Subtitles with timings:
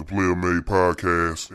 [0.00, 1.50] The Player Made Podcast.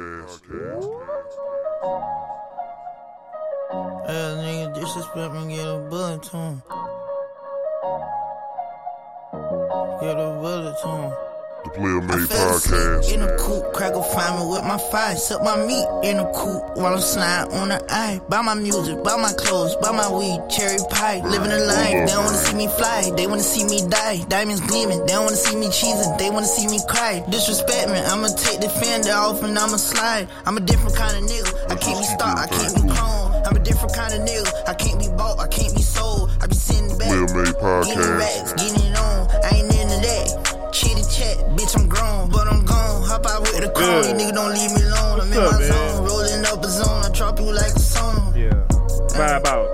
[4.06, 6.62] Yeah, nigga disrespect me, get a bullet to him.
[10.00, 11.25] Get a bullet to him.
[11.66, 13.10] The Player I Made Podcast.
[13.10, 13.36] in a
[13.74, 17.58] crack a find with my fire, suck my meat in a coupe while I'm sliding
[17.58, 18.22] on the eye.
[18.30, 22.06] Buy my music, buy my clothes, buy my weed, cherry pie, living a life.
[22.06, 24.24] They don't wanna see me fly, they wanna see me die.
[24.30, 27.26] Diamonds gleaming, they don't wanna see me cheesing, they wanna see me cry.
[27.30, 30.30] Disrespect me, I'ma take the fender off and I'ma slide.
[30.46, 33.48] I'm a different kind of nigga, I can't be stopped, I can't be cloned.
[33.48, 36.30] I'm a different kind of nigga, I can't be bought, I can't be sold.
[36.42, 39.28] I be sitting back, getting racks, getting it on.
[39.44, 40.45] I ain't into that.
[41.16, 43.04] Chitty chat, bitch, I'm grown, but I'm gone.
[43.08, 44.20] Hop out with the cone, Good.
[44.20, 45.20] these niggas don't leave me alone.
[45.22, 45.72] I'm in What's my up, man?
[45.72, 47.04] zone, rolling up a zone.
[47.06, 48.34] I drop you like a song.
[48.36, 48.50] Yeah.
[49.16, 49.68] Vibe out.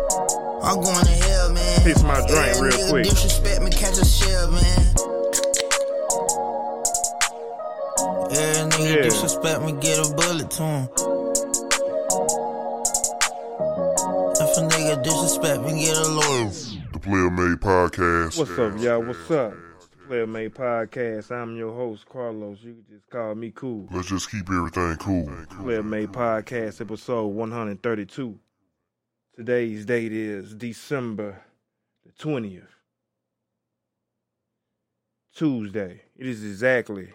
[0.63, 1.81] I'm going to hell, man.
[1.81, 3.03] Fix my drink Yeah, real nigga quick.
[3.05, 4.81] Disrespect me, catch a shell, man.
[8.31, 9.01] Yeah, nigga Yeah.
[9.01, 10.89] disrespect me, get a bullet to him.
[14.41, 16.49] If a nigga disrespect me, get a lawyer.
[16.93, 18.37] The Player Made Podcast.
[18.37, 19.01] What's up, y'all?
[19.03, 19.53] What's up?
[20.07, 21.31] Player Made Podcast.
[21.31, 22.59] I'm your host, Carlos.
[22.61, 23.87] You can just call me Cool.
[23.91, 25.29] Let's just keep everything cool.
[25.61, 28.37] Player Made Podcast, episode 132.
[29.35, 31.41] Today's date is December
[32.05, 32.67] the 20th.
[35.35, 36.01] Tuesday.
[36.17, 37.09] It is exactly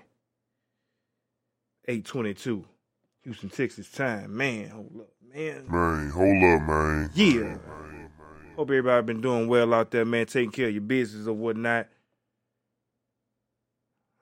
[1.87, 2.64] 822.
[3.25, 4.37] Houston, Texas time.
[4.37, 5.67] Man, hold up, man.
[5.69, 7.11] Man, hold up, man.
[7.14, 7.59] Yeah.
[8.57, 10.25] Hope everybody been doing well out there, man.
[10.27, 11.89] Taking care of your business or whatnot.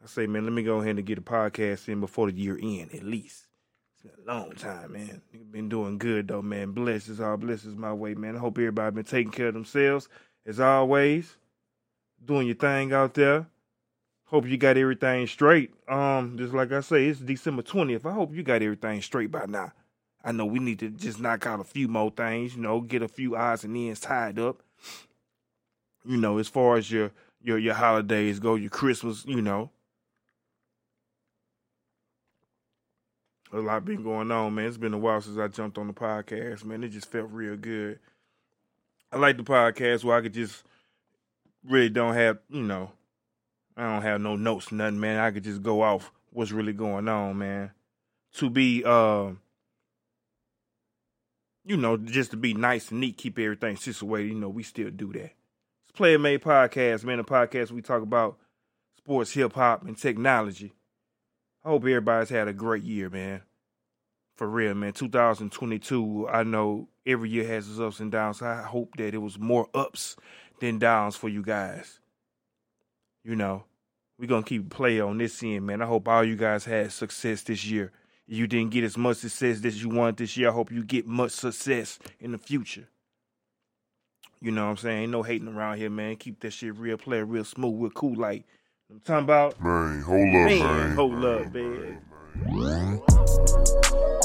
[0.04, 2.58] I say, man, let me go ahead and get a podcast in before the year
[2.60, 3.46] end, at least.
[3.94, 5.22] It's been a long time, man.
[5.50, 6.72] Been doing good though, man.
[6.72, 8.36] Blessings, all blessings my way, man.
[8.36, 10.10] I hope everybody been taking care of themselves
[10.44, 11.36] as always.
[12.22, 13.46] Doing your thing out there.
[14.26, 15.72] Hope you got everything straight.
[15.88, 18.04] Um, just like I say, it's December twentieth.
[18.04, 19.72] I hope you got everything straight by now.
[20.22, 23.02] I know we need to just knock out a few more things, you know, get
[23.02, 24.62] a few odds and ends tied up.
[26.04, 27.10] You know, as far as your
[27.42, 29.70] your your holidays go, your Christmas, you know.
[33.54, 34.64] A lot been going on, man.
[34.64, 36.82] It's been a while since I jumped on the podcast, man.
[36.82, 38.00] It just felt real good.
[39.12, 40.64] I like the podcast where I could just
[41.64, 42.90] really don't have, you know,
[43.76, 45.20] I don't have no notes, nothing, man.
[45.20, 47.70] I could just go off what's really going on, man.
[48.38, 49.30] To be uh
[51.64, 54.90] you know, just to be nice and neat, keep everything situated, you know, we still
[54.90, 55.30] do that.
[55.84, 58.36] It's Player Made Podcast, man, a podcast we talk about
[58.98, 60.72] sports, hip hop, and technology.
[61.64, 63.40] I hope everybody's had a great year, man.
[64.36, 64.92] For real, man.
[64.92, 68.42] 2022, I know every year has its ups and downs.
[68.42, 70.16] I hope that it was more ups
[70.60, 72.00] than downs for you guys.
[73.22, 73.64] You know,
[74.18, 75.80] we're going to keep play on this end, man.
[75.80, 77.92] I hope all you guys had success this year.
[78.28, 80.50] If You didn't get as much success as you wanted this year.
[80.50, 82.88] I hope you get much success in the future.
[84.40, 85.02] You know what I'm saying?
[85.04, 86.16] Ain't no hating around here, man.
[86.16, 88.16] Keep that shit real, play real smooth, real cool.
[88.16, 88.44] Like,
[88.90, 90.94] I'm talking about, Man, hold up, man, man.
[90.94, 92.00] hold up, man.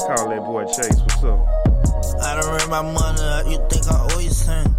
[0.06, 1.00] Call that boy Chase.
[1.00, 1.40] What's up?
[2.22, 4.74] I don't earn my money, you think I owe you something.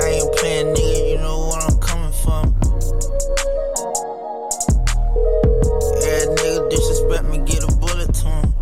[0.00, 2.54] I ain't playing, nigga, you know where I'm coming from.
[6.00, 8.54] Yeah, nigga disrespect me, get a bullet to him.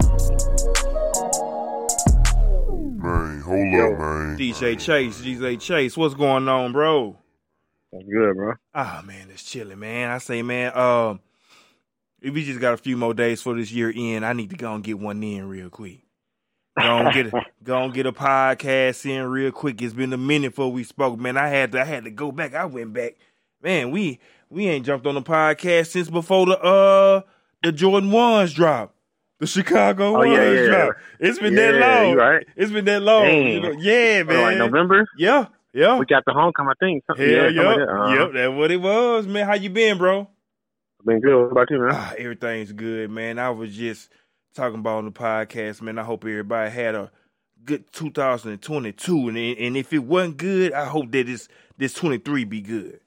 [3.03, 4.37] Man, hold up, man.
[4.39, 5.95] DJ Chase, DJ Chase.
[5.97, 7.19] What's going on, bro?
[7.93, 8.53] That's good, bro.
[8.75, 10.11] Ah man, it's chilling, man.
[10.11, 11.21] I say, man, um,
[12.21, 14.57] if we just got a few more days for this year end, I need to
[14.57, 16.01] go and get one in real quick.
[16.79, 19.81] Go and get a, go and get a podcast in real quick.
[19.81, 21.37] It's been a minute before we spoke, man.
[21.37, 22.55] I had to I had to go back.
[22.55, 23.15] I went back,
[23.63, 23.91] man.
[23.91, 24.19] We
[24.51, 27.23] we ain't jumped on the podcast since before the uh
[27.63, 28.95] the Jordan ones drop,
[29.41, 30.67] the Chicago Oh, ones yeah, yeah.
[30.67, 30.97] drop.
[31.19, 32.11] It's been that Yeah, long.
[32.11, 32.47] you right.
[32.57, 33.27] It's been that long.
[33.27, 33.71] You know?
[33.79, 34.59] Yeah, What, like man.
[34.59, 35.07] November?
[35.17, 35.99] Yeah, yeah.
[35.99, 37.03] We got the homecoming, thing.
[37.07, 37.95] Something, Hell yeah, yeah, something like that.
[37.95, 39.47] Uh, yep, that's what it was, man.
[39.47, 40.29] How you been, bro?
[41.05, 41.43] Been good.
[41.43, 41.91] What about you, man?
[41.93, 43.39] Ah, everything's good, man.
[43.39, 44.11] I was just
[44.55, 45.99] talking about on the podcast, man.
[45.99, 47.11] I hope everybody had a
[47.65, 52.61] good 2022, and and if it wasn't good, I hope that this this 23 be
[52.63, 53.01] good.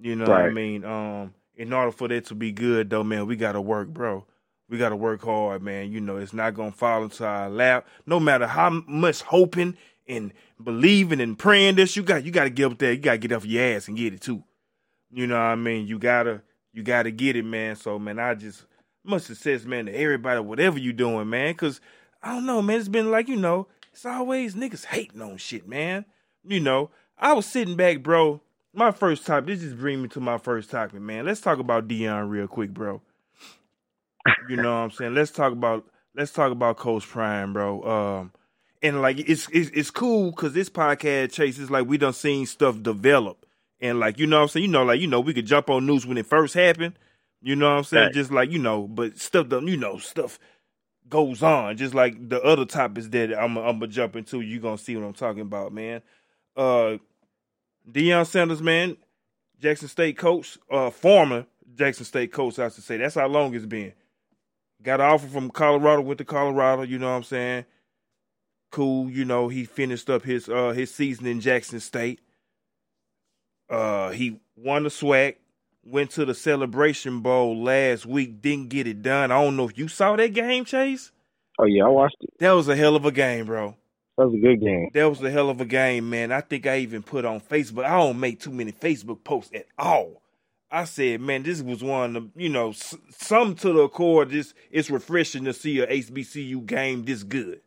[0.00, 0.84] You know what I mean?
[0.84, 4.26] Um, in order for that to be good, though, man, we gotta work, bro.
[4.68, 5.92] We gotta work hard, man.
[5.92, 7.86] You know, it's not gonna fall into our lap.
[8.06, 9.76] No matter how much hoping
[10.16, 10.32] and
[10.62, 12.92] believing and praying this, you got you gotta get up there.
[12.92, 14.42] You gotta get off your ass and get it too.
[15.10, 15.86] You know what I mean?
[15.86, 16.42] You gotta
[16.72, 17.76] you gotta get it, man.
[17.76, 18.64] So man, I just
[19.04, 21.54] much success, man, to everybody, whatever you doing, man.
[21.54, 21.80] Cause
[22.22, 22.78] I don't know, man.
[22.78, 26.04] It's been like, you know, it's always niggas hating on shit, man.
[26.44, 28.40] You know, I was sitting back, bro,
[28.72, 29.46] my first topic.
[29.46, 31.26] This just bring me to my first topic, man.
[31.26, 33.00] Let's talk about Deion real quick, bro.
[34.48, 35.14] You know what I'm saying?
[35.14, 35.84] Let's talk about
[36.14, 37.82] let's talk about Coach Prime, bro.
[37.82, 38.32] Um,
[38.82, 42.46] and like it's it's, it's cool because this podcast Chase is like we done seen
[42.46, 43.46] stuff develop,
[43.80, 44.64] and like you know what I'm saying.
[44.64, 46.98] You know, like you know we could jump on news when it first happened.
[47.40, 48.04] You know what I'm saying?
[48.06, 48.14] Right.
[48.14, 50.38] Just like you know, but stuff done you know stuff
[51.08, 51.76] goes on.
[51.76, 54.40] Just like the other topics that I'm I'm gonna jump into.
[54.40, 56.02] You gonna see what I'm talking about, man.
[56.56, 56.98] Uh,
[57.90, 58.96] Deion Sanders, man,
[59.60, 62.96] Jackson State coach, uh, former Jackson State coach, I should say.
[62.96, 63.92] That's how long it's been.
[64.82, 67.64] Got an offer from Colorado, went to Colorado, you know what I'm saying?
[68.72, 72.18] Cool, you know, he finished up his uh his season in Jackson State.
[73.68, 75.36] Uh he won the SWAC,
[75.84, 79.30] went to the celebration bowl last week, didn't get it done.
[79.30, 81.12] I don't know if you saw that game, Chase.
[81.58, 82.30] Oh yeah, I watched it.
[82.38, 83.76] That was a hell of a game, bro.
[84.18, 84.88] That was a good game.
[84.92, 86.32] That was a hell of a game, man.
[86.32, 87.84] I think I even put on Facebook.
[87.84, 90.22] I don't make too many Facebook posts at all.
[90.70, 94.24] I said, man, this was one of the, you know, s- some to the core.
[94.24, 97.60] This it's refreshing to see a HBCU game this good.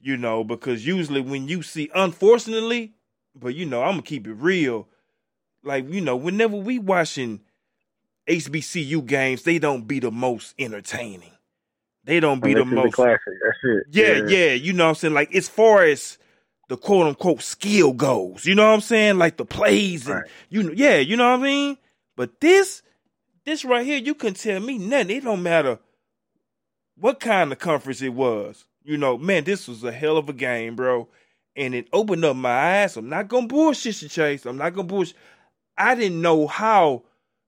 [0.00, 2.92] You know, because usually when you see, unfortunately,
[3.34, 4.88] but you know, I'm gonna keep it real.
[5.62, 7.40] Like you know, whenever we watching
[8.28, 11.32] HBCU games, they don't be the most entertaining.
[12.04, 13.20] They don't be the most classic.
[13.44, 13.86] That's it.
[13.90, 15.14] yeah, yeah, you know what I'm saying?
[15.14, 16.16] Like as far as
[16.68, 19.18] the quote unquote skill goes, you know what I'm saying?
[19.18, 20.30] Like the plays and Right.
[20.48, 21.78] you know, yeah, you know what I mean?
[22.16, 22.82] But this
[23.44, 25.10] this right here, you couldn't tell me nothing.
[25.16, 25.78] It don't matter
[26.96, 28.64] what kind of conference it was.
[28.88, 31.08] You know, man, this was a hell of a game, bro.
[31.54, 32.96] And it opened up my eyes.
[32.96, 34.46] I'm not gonna bullshit you, Chase.
[34.46, 35.14] I'm not gonna bullshit.
[35.76, 37.02] I didn't know how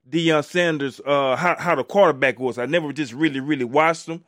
[0.07, 2.59] Deion Sanders, uh, how, how the quarterback was.
[2.59, 4.23] I never just really, really watched him.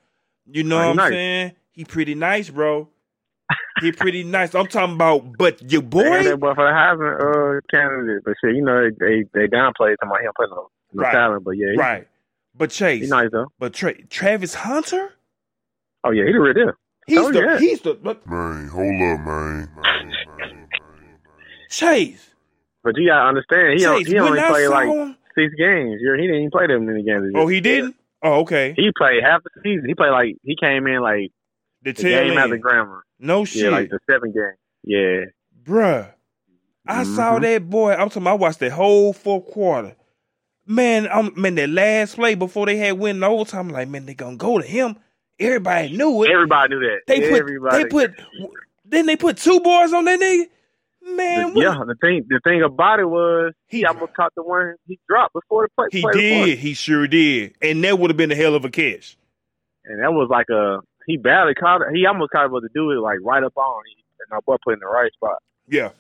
[0.46, 1.10] You know Oh, what I'm nice.
[1.10, 1.52] saying?
[1.72, 2.88] He pretty nice, bro.
[3.82, 4.54] he pretty nice.
[4.54, 8.56] I'm talking about, but your boy, that boy for the Heisman uh, candidate, but shit,
[8.56, 11.12] you know they they, they downplayed talking about him putting no, no Right.
[11.12, 12.08] talent, but yeah, he, right?
[12.54, 13.48] But Chase, he's nice though.
[13.58, 15.12] but Tra- Travis Hunter,
[16.04, 16.72] Oh yeah, he the real deal.
[17.06, 17.58] He's Oh, the yeah.
[17.58, 19.26] he's the but Man, hold up, man.
[19.26, 20.68] Man, man, man,
[21.70, 22.30] Chase.
[22.84, 26.00] But you gotta understand, he, on- Chase, he only I played like him, six games.
[26.00, 27.32] He didn't even play them many games.
[27.34, 27.96] oh, he didn't.
[28.22, 28.74] Oh, okay.
[28.76, 29.84] He played half the season.
[29.86, 31.30] He played like he came in like
[31.82, 32.62] The the tail game after end.
[32.62, 33.04] grammar.
[33.18, 34.54] No shit, Yeah, like the seventh game.
[34.84, 35.24] Yeah,
[35.64, 36.12] bruh.
[36.86, 37.42] I saw Mhm.
[37.42, 37.92] that boy.
[37.94, 38.26] I'm talking.
[38.26, 39.94] I watched the whole fourth quarter.
[40.66, 41.54] Man, I'm man.
[41.56, 44.58] That last play before they had win the overtime, I'm like, man, they gonna go
[44.58, 44.96] to him.
[45.46, 46.30] Everybody knew it.
[46.30, 47.00] everybody knew that.
[47.06, 47.82] They put everybody.
[47.82, 48.14] they put
[48.84, 50.44] then they put two boys on that nigga.
[51.16, 54.74] Man, what- yeah, the thing the thing about it was He- almost caught the one
[54.86, 55.86] he dropped before the play.
[55.90, 56.44] he play did.
[56.46, 56.62] before.
[56.62, 59.16] He sure did, and that would have been a hell of a catch.
[59.84, 61.88] and that was like a he barely caught it.
[61.92, 63.82] He almost caught it, but to do it like right up on.
[63.90, 63.98] it.
[64.20, 65.38] And my boy put in the right spot.
[65.68, 65.90] Yeah,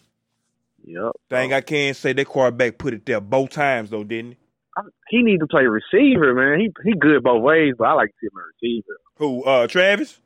[0.84, 1.12] Yep.
[1.30, 4.38] thing I can't say that quarterback put it there both times though, didn't he?
[4.76, 6.60] I- he need to play receiver, man.
[6.60, 8.98] He he good both ways, but I like to see him a receiver.
[9.22, 9.44] Who?
[9.44, 10.20] Uh, Travis?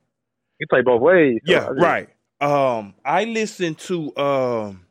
[0.59, 1.41] He play both ways.
[1.47, 2.09] so Yeah, I right.
[2.41, 4.87] Um, I listened to um,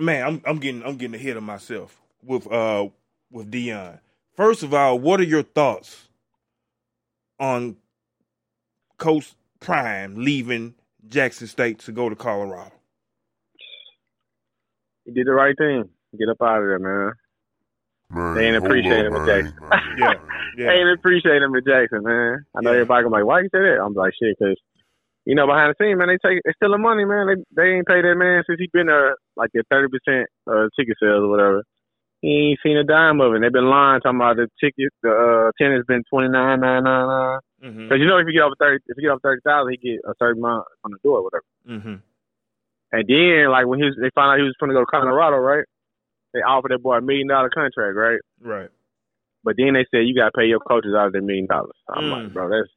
[0.00, 2.88] man, I'm I'm getting I'm getting ahead of myself with uh
[3.30, 4.00] with Deion.
[4.36, 6.08] First of all, what are your thoughts
[7.40, 7.76] on
[8.98, 10.74] Coach Prime leaving
[11.08, 12.72] Jackson State to go to Colorado?
[15.04, 15.88] He did the right thing.
[16.18, 17.12] Get up out of there, man.
[18.10, 18.34] man.
[18.34, 19.26] They ain't hold appreciate up, him at man.
[19.26, 19.54] Jackson.
[19.60, 20.18] Man, Yeah, man.
[20.56, 20.70] yeah.
[20.72, 22.44] Ain't appreciate him at Jackson, man.
[22.56, 22.80] I know Yeah.
[22.82, 23.82] everybody gonna be like, why you say that?
[23.84, 24.56] I'm like, shit, because
[25.24, 27.26] you know behind the scenes, man, they take they stealing money, man.
[27.26, 30.68] They they ain't paid that man since he been there like at thirty percent uh
[30.78, 31.62] ticket sales or whatever.
[32.22, 33.42] He ain't seen a dime of it.
[33.42, 34.90] They've been lying talking about the ticket.
[35.02, 37.38] The uh, attendance been twenty nine nine nine nine.
[37.62, 37.82] Mm-hmm.
[37.84, 39.90] Because you know if you get over thirty, if you get over thirty thousand, he
[39.92, 41.44] get a certain amount on the door, or whatever.
[41.68, 41.96] Mm-hmm.
[42.92, 44.86] And then like when he was, they found out he was going to go to
[44.86, 45.64] Colorado, right?
[46.32, 48.20] They offered that boy a million dollar contract, right?
[48.40, 48.68] Right.
[49.46, 51.76] But then they said you got to pay your coaches out of their million dollars.
[51.88, 52.10] I'm Mm.
[52.24, 52.68] like, bro, that's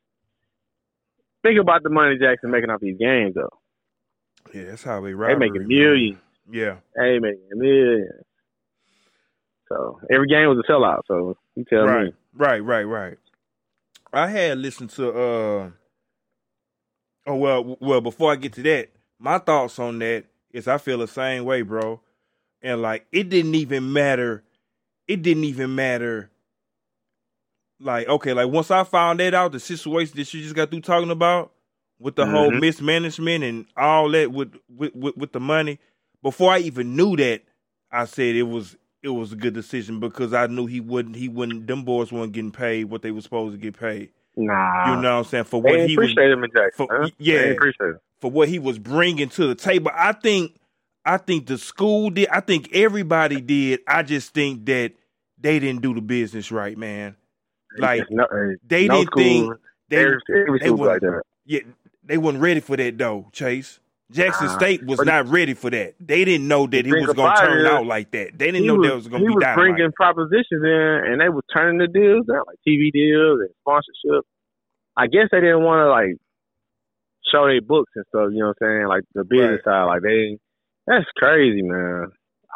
[1.44, 3.50] think about the money Jackson making off these games though.
[4.54, 5.40] Yeah, that's how they They ride.
[5.40, 6.20] making millions.
[6.52, 6.78] Yeah.
[6.96, 8.12] They making millions.
[9.68, 11.02] So every game was a sellout.
[11.08, 12.84] So you tell right, me, right, right, right.
[12.84, 13.18] Right.
[14.14, 15.70] I had listened to uh
[17.28, 21.00] oh well well before I get to that, my thoughts on that is I feel
[21.00, 22.02] the same way, bro.
[22.62, 24.44] And like it didn't even matter
[25.08, 26.30] it didn't even matter
[27.80, 30.82] like okay, like once I found that out, the situation that you just got through
[30.82, 31.52] talking about
[32.00, 32.62] with the whole Mhm.
[32.62, 35.80] mismanagement and all that with, with with with the money,
[36.24, 37.42] before I even knew that,
[37.92, 41.30] I said it was it was a good decision because I knew he wouldn't he
[41.30, 44.10] wouldn't them boys weren't getting paid what they were supposed to get paid.
[44.36, 45.44] nah, You know what I'm saying?
[45.46, 46.88] For they what he was him Jackson.
[46.88, 47.10] for- huh?
[47.18, 47.38] yeah.
[47.38, 48.00] they ain't appreciate him.
[48.20, 49.92] for what he was bringing to the table.
[49.94, 50.54] I think
[51.06, 52.28] I think the school did.
[52.30, 53.80] I think everybody did.
[53.88, 54.92] I just think that
[55.40, 57.16] they didn't do the business right, man.
[57.78, 59.54] Like no, uh, they no didn't school, think
[59.90, 60.20] they every,
[60.60, 61.22] they wouldn't- like that.
[61.46, 61.60] yeah
[62.04, 63.80] they wasn't ready for that though, Chase.
[64.12, 65.94] Jackson Nah, State was not ready for that.
[66.00, 68.40] They didn't know that it thing was gonna turn out like that.
[68.40, 69.30] They didn't know was, that was gonna be.
[69.30, 69.76] he was dynamite.
[69.76, 74.26] bringing propositions in, and they were turning the deals down, like TV deals and sponsorship.
[74.98, 76.16] I guess they didn't want to like
[77.32, 78.30] show their books and stuff.
[78.34, 78.88] You know what I'm saying?
[78.88, 80.40] Like the business side, like they.
[80.88, 82.08] That's crazy, man.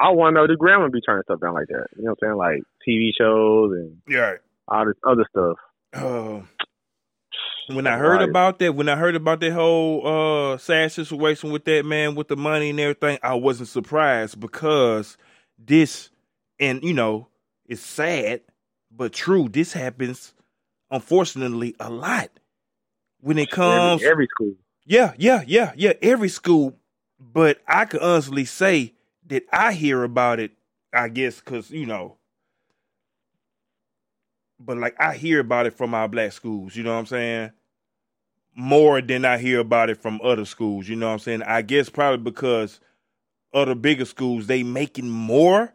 [0.01, 1.85] I want to know the grandma be turning stuff down like that.
[1.95, 2.37] You know what I'm saying?
[2.37, 4.37] Like TV shows and Yeah.
[4.67, 5.57] All this other stuff.
[5.93, 6.41] Uh,
[7.67, 10.05] when I heard about that, when I heard about that whole
[10.53, 15.17] uh sad situation with that man with the money and everything, I wasn't surprised because
[15.57, 16.09] this
[16.59, 17.27] and you know,
[17.65, 18.41] it's sad
[18.91, 19.49] but true.
[19.49, 20.33] This happens
[20.91, 22.29] unfortunately a lot.
[23.21, 24.53] When it comes every, every school.
[24.85, 25.93] Yeah, yeah, yeah, yeah.
[26.01, 26.77] Every school,
[27.19, 28.93] but I could honestly say
[29.27, 30.51] that I hear about it.
[30.93, 32.17] I guess because you know,
[34.65, 36.75] but like I hear about it from our black schools.
[36.75, 37.51] You know what I'm saying?
[38.55, 40.87] More than I hear about it from other schools.
[40.87, 41.43] You know what I'm saying?
[41.43, 42.79] I guess probably because
[43.53, 45.73] other bigger schools they making more,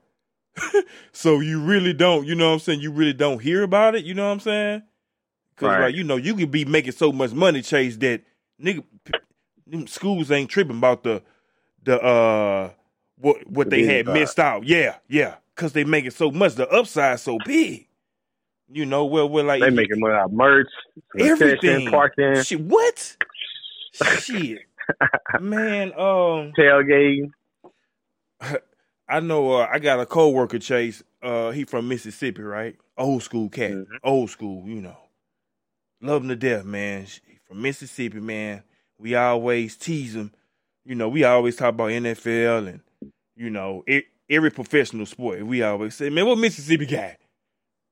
[1.12, 2.26] so you really don't.
[2.26, 2.80] You know what I'm saying?
[2.80, 4.04] You really don't hear about it.
[4.04, 4.83] You know what I'm saying?
[5.54, 5.80] Because Right.
[5.80, 8.23] like you know you could be making so much money, Chase, that
[8.62, 8.85] nigga
[9.66, 11.23] them schools ain't tripping about the
[11.83, 12.71] the uh
[13.16, 14.64] what what The they had missed out.
[14.64, 16.54] Yeah, yeah, because they making so much.
[16.54, 17.88] The upside so big.
[18.70, 20.68] You know, well, we're like They making money out merch,
[21.18, 21.90] everything.
[21.90, 23.16] parking, Shit, what?
[24.20, 24.58] Shit,
[25.40, 25.92] man.
[25.92, 27.30] Um, tailgating.
[29.08, 29.52] I know.
[29.54, 31.02] Uh, I got a coworker, Chase.
[31.22, 32.76] Uh, he from Mississippi, right?
[32.96, 33.87] Old school cat, Mhm.
[34.04, 34.68] old school.
[34.68, 34.96] You know,
[36.02, 37.04] love him to death, man.
[37.04, 38.62] He from Mississippi, man.
[38.98, 40.32] We always tease him.
[40.84, 42.80] You know, we always talk about NFL and
[43.37, 45.44] you know e- every professional sport.
[45.46, 47.16] We always say, man, what Mississippi got?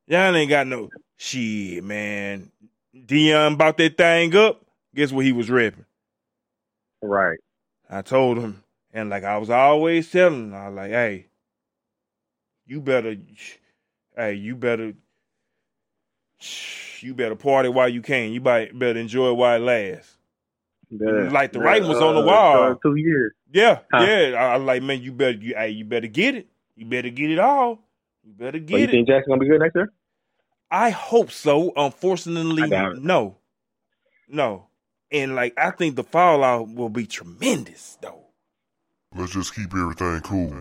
[0.09, 2.51] Y'all ain't got no shit, man.
[2.95, 4.63] Deion bought that thing up.
[4.95, 5.85] Guess what he was repping?
[7.03, 7.39] Right.
[7.91, 11.27] I told him, and like I was always telling him, I was like, hey,
[12.67, 13.17] you better,
[14.17, 14.95] hey, you better,
[17.01, 18.33] you better party while you can.
[18.33, 20.17] You better enjoy it while it lasts.
[20.91, 22.71] The- Like the writing was on the uh, wall.
[22.73, 23.33] uh, Two years.
[23.53, 24.05] Yeah, Huh.
[24.07, 24.33] yeah.
[24.39, 26.47] I, I like, man, you better, you, hey, you better get it.
[26.77, 27.81] You better get it all.
[28.25, 28.81] You better you get it.
[28.81, 29.93] You think Jackson gonna be good next year?
[30.71, 31.73] I hope so.
[31.77, 33.03] Unfortunately, I doubt it.
[33.03, 33.37] no,
[34.29, 34.67] no.
[35.13, 38.25] And like, I think the fallout will be tremendous, though.
[39.15, 40.55] Let's just keep everything cool.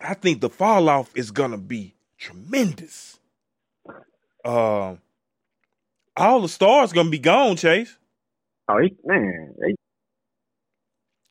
[0.00, 3.18] I think the fallout is gonna be tremendous.
[4.44, 5.00] Um,
[6.16, 7.96] all the stars gonna be gone, Chase.
[8.68, 9.74] Oh, he, man, he,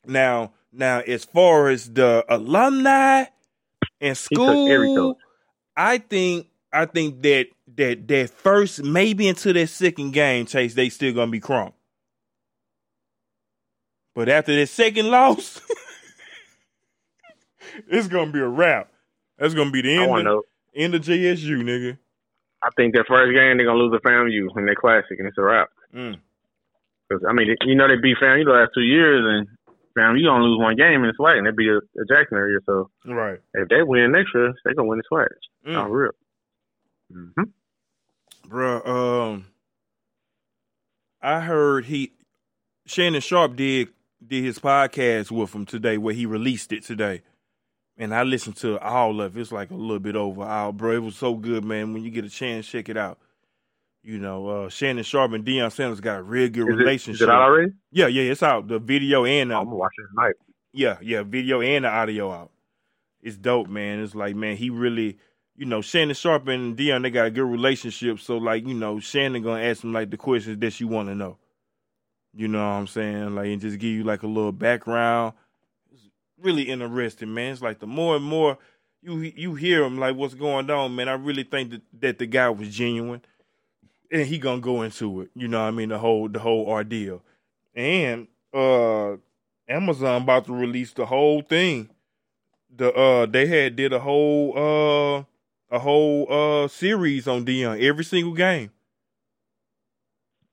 [0.05, 3.25] Now, now, as far as the alumni
[3.99, 5.23] and took every school, coach.
[5.75, 10.89] I think I think that that that first maybe into that second game, Chase, they
[10.89, 11.73] still gonna be crump.
[14.13, 15.61] But after that second loss,
[17.87, 18.91] it's gonna be a wrap.
[19.37, 20.17] That's gonna be the end.
[20.17, 20.43] of- know.
[20.73, 21.97] End of JSU, nigga.
[22.63, 25.37] I think their first game they're gonna lose to FAMU in their classic, and it's
[25.37, 25.69] a wrap.
[25.93, 26.17] Mm.
[27.09, 29.47] Because I mean, you know they beat FAMU the last two years, and
[29.97, 32.59] FAMU gonna lose one game in the SWAC, and they beat a, a Jackson area.
[32.65, 33.39] So Right.
[33.53, 35.27] if they win next year, they gonna win the SWAC.
[35.67, 35.73] Mm.
[35.73, 36.11] Not real.
[37.13, 37.43] Mm-hmm.
[38.49, 39.45] Bruh, um
[41.21, 42.13] I heard he
[42.85, 43.89] Shannon Sharpe did
[44.25, 47.21] did his podcast with him today where he released it today.
[47.97, 49.41] And I listened to all of it.
[49.41, 50.91] It's like a little bit over hour, bro.
[50.93, 51.93] It was so good, man.
[51.93, 53.19] When you get a chance, check it out.
[54.03, 56.79] You know, uh Shannon Sharpe and Deion Sanders got a real good Is it, is
[56.79, 57.21] relationship.
[57.21, 57.73] it out already?
[57.91, 58.67] yeah, yeah, it's out.
[58.67, 60.35] The video and the, I'm gonna watch it tonight.
[60.73, 62.51] yeah, yeah, video and the audio out.
[63.21, 63.99] It's dope, man.
[64.01, 65.19] It's like, man, he really,
[65.55, 68.19] you know, Shannon Sharpe and Deion, they got a good relationship.
[68.19, 71.15] So, like, you know, Shannon gonna ask him like the questions that you want to
[71.15, 71.37] know.
[72.33, 73.35] You know what I'm saying?
[73.35, 75.33] Like, and just give you like a little background.
[75.91, 77.51] It's really interesting, man.
[77.53, 78.57] It's like the more and more
[79.03, 81.09] you you hear him, like what's going on, man.
[81.09, 83.21] I really think that, that the guy was genuine,
[84.11, 85.31] and he gonna go into it.
[85.35, 85.89] You know what I mean?
[85.89, 87.21] The whole the whole ordeal,
[87.73, 89.15] and uh
[89.67, 91.89] Amazon about to release the whole thing.
[92.75, 95.23] The uh they had did a whole uh
[95.75, 98.71] a whole uh series on Deion every single game.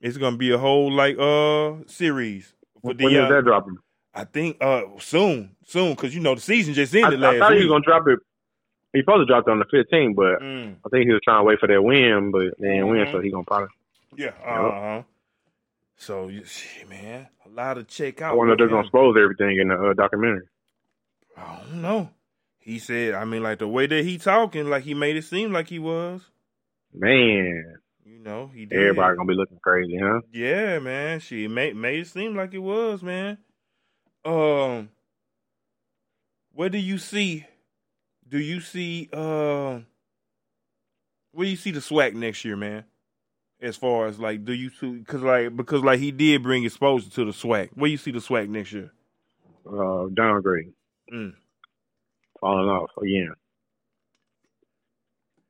[0.00, 3.28] It's gonna be a whole like uh series for When is Deion.
[3.30, 3.76] that dropping?
[4.14, 7.38] I think uh soon, soon, because you know the season just I, ended I last
[7.40, 8.18] thought he was gonna drop it.
[8.92, 11.40] He supposed to drop it on the 15, but Mm, I think he was trying
[11.40, 13.12] to wait for that win, but they didn't win, Mhm.
[13.12, 13.68] so he gonna probably.
[14.16, 15.02] yeah, uh huh.
[15.96, 18.32] So, you see, man, a lot to check out.
[18.32, 20.46] I wonder if they're gonna expose everything in the uh, documentary.
[21.36, 22.10] I don't know.
[22.58, 25.52] He said, I mean, like the way that he talking, like he made it seem
[25.52, 26.22] like he was.
[26.94, 28.78] Man, You know, he did.
[28.78, 30.20] everybody gonna be looking crazy, huh?
[30.32, 31.20] Yeah, man.
[31.20, 33.38] She made made it seem like it was, man.
[34.24, 34.88] Um,
[36.52, 37.46] where do you see?
[38.28, 39.08] Do you see?
[39.12, 39.80] Uh,
[41.32, 42.84] where do you see the SWAC next year, man?
[43.60, 44.90] As far as like, do you see?
[44.92, 47.70] Because like, because like he did bring exposure to the SWAC.
[47.74, 48.92] Where you see the SWAC next year?
[49.66, 50.72] Uh, downgrade,
[51.12, 51.34] Mm.
[52.40, 53.32] falling off again.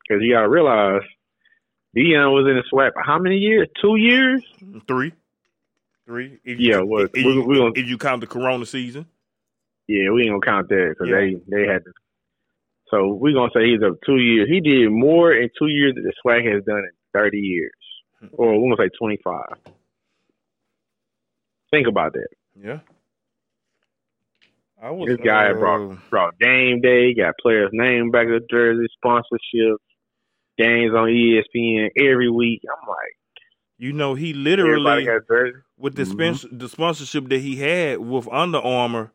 [0.08, 1.02] Because you gotta realize,
[1.96, 2.92] Deion was in the SWAC.
[2.94, 3.68] for how many years?
[3.80, 4.42] Two years?
[4.88, 5.12] Three,
[6.06, 6.38] three.
[6.44, 9.06] If Yeah, you, well, if, we- you, we gonna- if you count the Corona season,
[9.86, 11.16] Yeah, we ain't gonna count that because Yeah.
[11.16, 11.84] they they had.
[11.84, 11.92] To,
[12.90, 14.48] so we're gonna say he's up two years.
[14.48, 17.72] He did more in two years than the SWAC has done in thirty years,
[18.20, 18.26] Hmm.
[18.32, 19.56] or we gonna say twenty five.
[21.70, 22.28] Think about that.
[22.60, 22.80] yeah.
[24.80, 28.86] I was This guy uh, brought brought game day, got players' name back to jersey,
[28.96, 29.76] sponsorship,
[30.56, 32.60] games on ESPN every week.
[32.64, 33.14] I'm like,
[33.76, 35.58] You know, he literally got jersey.
[35.76, 36.12] with the Mhm.
[36.12, 39.10] sponsor, the sponsorship that he had with Under Armour,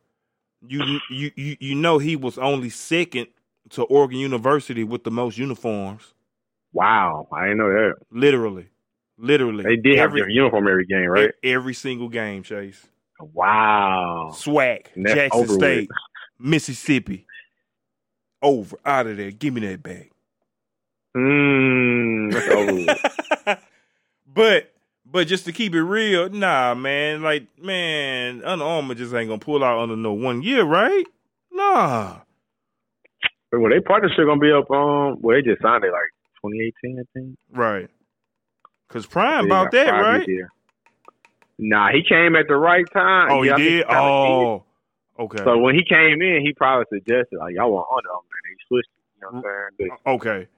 [0.66, 3.28] you you you you know he was only second
[3.70, 6.14] to Oregon University with the most uniforms.
[6.72, 7.94] Wow, I didn't know that.
[8.10, 8.68] Literally,
[9.16, 11.30] literally, They did have every, their uniform every game, right?
[11.42, 12.86] Every single game, Chase.
[13.20, 14.30] Wow.
[14.32, 15.60] SWAC, Jackson over with.
[15.60, 15.88] State,
[16.38, 17.26] Mississippi.
[18.42, 19.30] Over, out of there.
[19.30, 20.10] Give me that bag.
[21.16, 23.58] Mm, that's over with.
[24.34, 24.74] but
[25.06, 27.22] but just to keep it real, nah, man.
[27.22, 31.04] Like, man, Under Armour just ain't gonna pull out under no one year, right?
[31.52, 32.16] Nah.
[33.50, 35.18] But well, they partnership gonna be up on.
[35.20, 36.10] Well, they just signed it like
[36.44, 37.38] 2018, I think.
[37.52, 37.88] Right.
[38.88, 40.28] Cause Prime about that, right?
[41.58, 43.28] Nah, he came at the right time.
[43.30, 43.86] Oh, Yeah, he did.
[43.88, 44.64] Oh,
[45.18, 45.42] okay.
[45.44, 48.56] So when he came in, he probably suggested like y'all want Under Armour, and he
[48.68, 48.88] switched.
[49.16, 49.90] You know what I'm saying?
[50.06, 50.48] okay.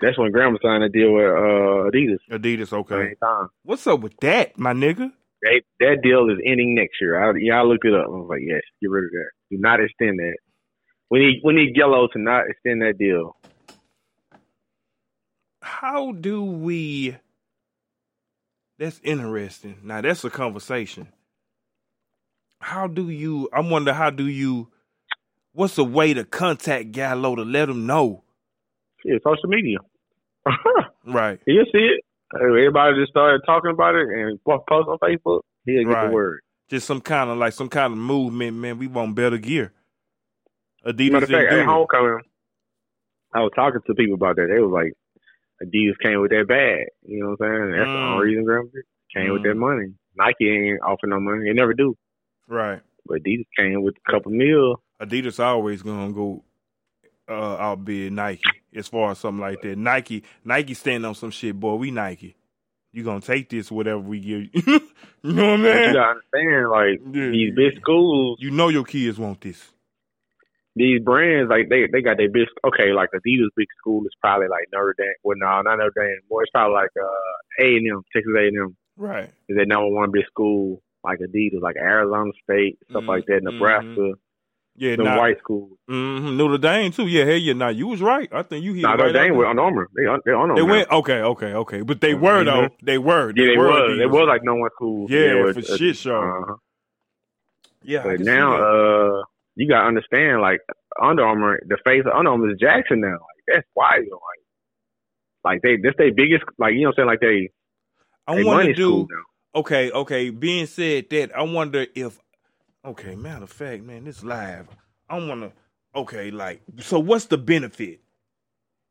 [0.00, 2.18] That's when Grambling signed a deal with uh, Adidas.
[2.30, 2.72] Adidas.
[2.72, 3.14] Okay.
[3.64, 5.12] What's up with that, my nigga?
[5.42, 7.18] They, that deal is ending next year.
[7.18, 8.06] I, yeah, I looked it up.
[8.06, 9.30] I was like, yes, get rid of that.
[9.50, 10.36] Do not extend that.
[11.12, 13.36] We need we need Yellow to not extend that deal.
[15.60, 17.18] How do we?
[18.78, 19.76] That's interesting.
[19.82, 21.08] Now that's a conversation.
[22.60, 23.50] How do you?
[23.52, 24.68] I wonder how do you?
[25.52, 28.24] What's a way to contact Gallot to let him know?
[29.04, 29.78] Yeah, social media.
[31.04, 31.40] Right.
[31.44, 32.04] He'll see it.
[32.40, 35.40] Everybody just started talking about it and post on Facebook.
[35.66, 36.06] He'll get Right.
[36.06, 36.40] the word.
[36.70, 38.78] Just some kind of like some kind of movement, man.
[38.78, 39.72] We want better gear.
[40.86, 42.20] Adidas Matter of fact, at homecoming,
[43.34, 44.48] I was talking to people about that.
[44.52, 44.92] They was like,
[45.62, 46.86] Adidas came with that bag.
[47.06, 47.72] You know what I'm saying?
[47.78, 48.12] That's the Mm.
[48.12, 48.84] only reason Graham did.
[49.14, 49.44] came with Mm.
[49.44, 49.94] that money.
[50.16, 51.44] Nike ain't offering no money.
[51.44, 51.96] They never do.
[52.48, 52.80] Right.
[53.06, 54.82] But Adidas came with a couple mil.
[55.00, 56.44] Adidas always gonna go
[57.28, 58.42] uh outbid Nike
[58.74, 59.78] as far as something like that.
[59.78, 61.74] Nike Nike stand on some shit, boy.
[61.76, 62.36] We Nike.
[62.92, 64.50] You gonna take this whatever we give you.
[65.22, 67.30] you know what I'm But you gotta understand, like Yeah.
[67.30, 69.72] these big schools, You know your kids want this.
[70.74, 72.46] These brands, like they they got their big.
[72.64, 75.12] Okay, like Adidas big school is probably like Notre Dame.
[75.22, 76.18] Well, no, not Notre Dame.
[76.30, 78.76] More, it's probably like uh A and M, Texas A and M.
[78.96, 79.30] Right.
[79.48, 83.42] is that number one big school like Adidas, like Arizona State, stuff Mhm, like that,
[83.42, 84.12] Nebraska,
[84.76, 85.76] Yeah, the nah, white schools.
[85.88, 87.06] hmm Notre Dame too.
[87.08, 87.52] Yeah, hey yeah.
[87.54, 88.28] Nah, you was right.
[88.32, 89.38] I think you hit Nah, it no, right they out ain't there.
[89.40, 89.88] with Under Armour.
[89.96, 92.46] They on, they on They Armour went okay, okay, okay, but they were Mhm.
[92.46, 92.68] though.
[92.82, 93.32] They were.
[93.36, 93.98] Yeah, they were was.
[93.98, 94.10] They Adidas.
[94.10, 95.10] was like no one school.
[95.10, 96.20] Yeah, with, for shit show.
[96.20, 96.54] Uh-huh.
[97.82, 99.22] Yeah, But now, uh,
[99.54, 100.60] you gotta understand, like
[101.00, 103.12] Under Armour, the face of Under Armour is Jackson now.
[103.12, 104.06] Like that's wild.
[104.10, 104.40] Like,
[105.44, 106.44] like they, that's their biggest.
[106.58, 107.50] Like you know, what I'm saying like they,
[108.26, 109.08] I they want to do.
[109.54, 110.30] Okay, okay.
[110.30, 112.18] Being said that, I wonder if.
[112.84, 114.68] Okay, matter of fact, man, this live.
[115.08, 115.52] I want to.
[115.94, 118.00] Okay, like, so what's the benefit?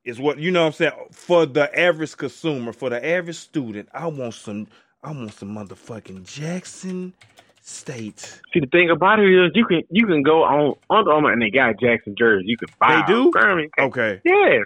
[0.03, 0.61] Is what you know.
[0.61, 3.89] what I'm saying for the average consumer, for the average student.
[3.93, 4.67] I want some.
[5.03, 7.13] I want some motherfucking Jackson
[7.61, 8.41] State.
[8.53, 11.41] See, the thing about it is, you can you can go on Under Armour and
[11.41, 12.45] they got Jackson jersey.
[12.47, 13.03] You can buy.
[13.07, 13.31] They do?
[13.31, 13.69] them.
[13.79, 14.63] Okay, Yes,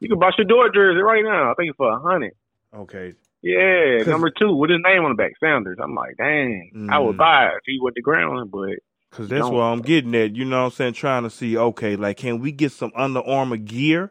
[0.00, 1.50] you can buy Shedeur jersey right now.
[1.50, 2.32] I think it's for a hundred.
[2.74, 3.14] okay.
[3.42, 5.78] Yeah, number two with his name on the back, Sanders.
[5.80, 7.18] I'm like, dang, I would Mm.
[7.18, 8.70] buy it if he went the ground, but
[9.12, 9.54] Cause that's Don't.
[9.60, 10.34] I'm getting at.
[10.34, 10.92] You know what I'm saying?
[10.94, 14.10] Trying to see, okay, like can we get some Under Armour gear?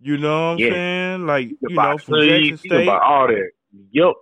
[0.00, 0.70] You know what I'm Yeah.
[0.70, 1.26] saying?
[1.26, 2.86] Like, you you know, from Jackson sleeves, you can State.
[2.86, 3.50] buy all that.
[3.90, 4.16] Yup,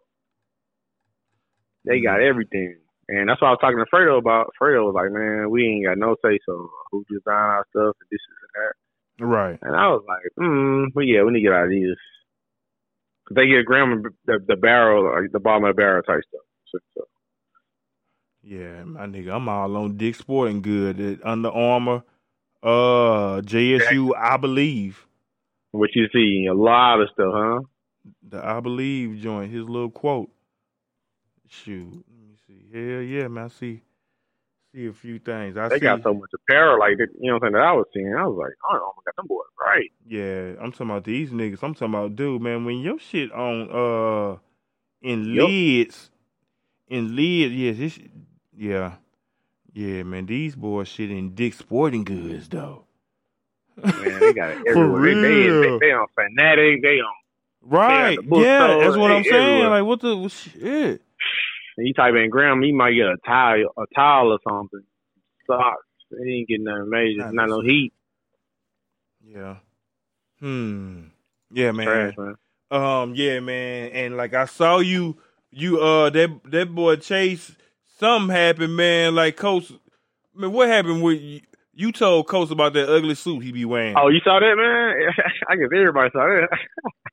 [1.85, 2.05] they Mm.
[2.05, 2.77] got everything,
[3.09, 4.53] and that's what I was talking to Fredo about.
[4.61, 8.09] Fredo was like, man, we ain't got no say so who design our stuff and
[8.11, 8.75] this and that.
[9.25, 9.59] Right.
[9.62, 11.97] And I was like, mm, but yeah, we need to get out of these.
[13.27, 16.42] 'Cause they get Graham the, the barrel, or the bottom of the barrel type stuff.
[16.97, 17.05] So,
[18.42, 22.05] Yeah, My nigga, I'm all on Dick Sporting Good, at Under Armour,
[22.62, 25.07] uh, JSU, I believe.
[25.73, 26.47] What you see?
[26.49, 27.61] A lot of stuff, huh?
[28.23, 30.31] The I believe joint, his little quote.
[31.49, 32.15] Shoot, let me see.
[32.72, 33.46] Hell yeah, man.
[33.46, 33.83] I see,
[34.74, 35.57] see a few things.
[35.57, 35.81] I They see.
[35.81, 38.14] got so much apparel, like that, you know what I'm saying, that I was seeing.
[38.16, 39.90] I was like, oh my god, them boys right.
[40.07, 41.62] Yeah, I'm talking about these niggas.
[41.62, 44.38] I'm talking about, dude, man, when your shit on uh
[45.02, 45.38] in Yup.
[45.38, 46.11] lids,
[46.88, 47.98] in lids, yeah, this,
[48.57, 48.94] yeah,
[49.72, 52.85] yeah, man, these boys shit in Dick Sporting Goods though.
[53.96, 55.02] Man, they got it For everywhere.
[55.05, 57.14] They, they, they, they on fanatic, they on
[57.62, 58.20] Right?
[58.24, 59.38] the Yeah, that's what I'm saying.
[59.38, 59.70] everywhere.
[59.70, 61.02] Like, what the shit?
[61.79, 64.83] You type in Graham, he might get a towel, a towel or something,
[65.47, 65.85] socks.
[66.25, 67.25] He ain't getting nothing major.
[67.25, 67.93] Nah, Not no heat.
[69.23, 69.57] Yeah.
[70.41, 71.03] Hmm.
[71.51, 71.87] Yeah, man.
[71.87, 72.35] Trash, man.
[72.71, 75.17] Um, yeah, man, and like I saw you,
[75.51, 77.55] you uh, that that boy Chase,
[77.99, 79.15] something happened, man.
[79.15, 79.73] Like Coach,
[80.35, 81.41] man, what happened with you?
[81.75, 83.95] You told Coach about that ugly suit he be wearing.
[83.97, 85.25] Oh, you saw that, man?
[85.49, 86.49] I guess everybody saw that.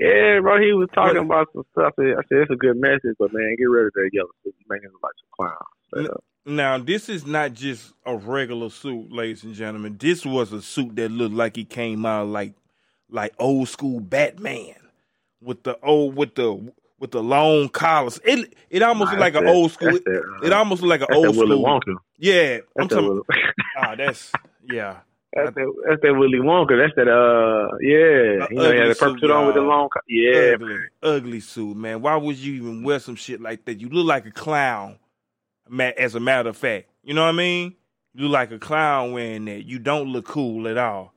[0.00, 1.92] yeah, bro, he was talking about some stuff.
[1.98, 4.54] I said, it's a good message, but man, get rid of that yellow suit.
[4.58, 6.16] You making him like some clown.
[6.46, 9.96] Now, this is not just a regular suit, ladies and gentlemen.
[9.98, 12.54] This was a suit that looked like he came out like
[13.10, 14.74] like old school Batman
[15.42, 18.18] with the old with the with the long collars.
[18.24, 19.92] It it almost Nah, like an that- old school.
[19.92, 21.64] that, uh, It almost like an old Willy school.
[21.64, 21.96] Wonka.
[22.18, 23.22] Yeah, I'm That's that, talking.
[23.76, 24.32] Ah, that's
[24.70, 24.96] yeah.
[25.32, 26.76] That's, that, that's that Willy Wonka.
[26.76, 28.46] That's that, uh, yeah.
[28.50, 30.54] You know, he had the purple suit, on with the long, co- yeah.
[30.54, 32.02] ugly, ugly suit, man.
[32.02, 33.80] Why would you even wear some shit like that?
[33.80, 34.98] You look like a clown.
[35.96, 37.76] As a matter of fact, you know what I mean.
[38.12, 39.64] You look like a clown wearing that.
[39.64, 41.14] You don't look cool at all.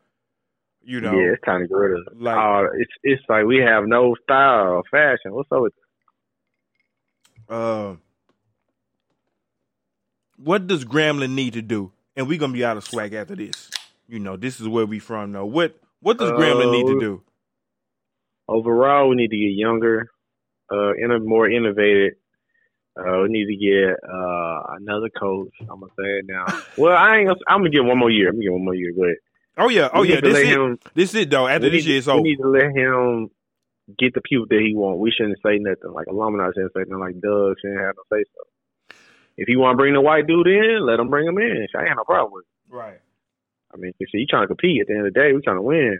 [0.83, 2.21] You know, Yeah, it's time to get rid of it.
[2.21, 5.33] like Uh, it's it's like we have no style or fashion.
[5.33, 5.73] What's up with
[7.49, 7.95] uh,
[10.37, 11.91] what does Grambling need to do?
[12.15, 13.71] And we're gonna be out of swag after this.
[14.07, 15.31] You know, this is where we from.
[15.31, 15.45] though.
[15.45, 17.21] what what does Grambling need to Uh, do?
[18.47, 20.09] overall, we need to get younger,
[20.71, 22.13] uh, in more innovative.
[22.95, 25.49] Uh, we need to get uh another coach.
[25.61, 26.45] I'm gonna say it now.
[26.77, 27.27] well, I ain't.
[27.27, 28.29] Gonna, I'm gonna get one more year.
[28.29, 28.93] I'm gonna give one more year.
[28.95, 29.15] But
[29.63, 30.21] Oh yeah, oh yeah.
[30.21, 30.45] This it.
[30.47, 30.79] him.
[30.93, 31.47] This it though.
[31.47, 33.29] After this year, it's we need to let him
[33.97, 34.99] get the people that he want.
[34.99, 35.91] We shouldn't say nothing.
[35.91, 36.99] Like alumni shouldn't say nothing.
[36.99, 38.95] Like Doug shouldn't have no say so.
[39.37, 41.67] If he want to bring the white dude in, let him bring him in.
[41.75, 42.45] I ain't no problem with.
[42.45, 42.75] it.
[42.75, 42.99] Right.
[43.73, 44.81] I mean, you see, you trying to compete.
[44.81, 45.99] At the end of the day, we trying to win.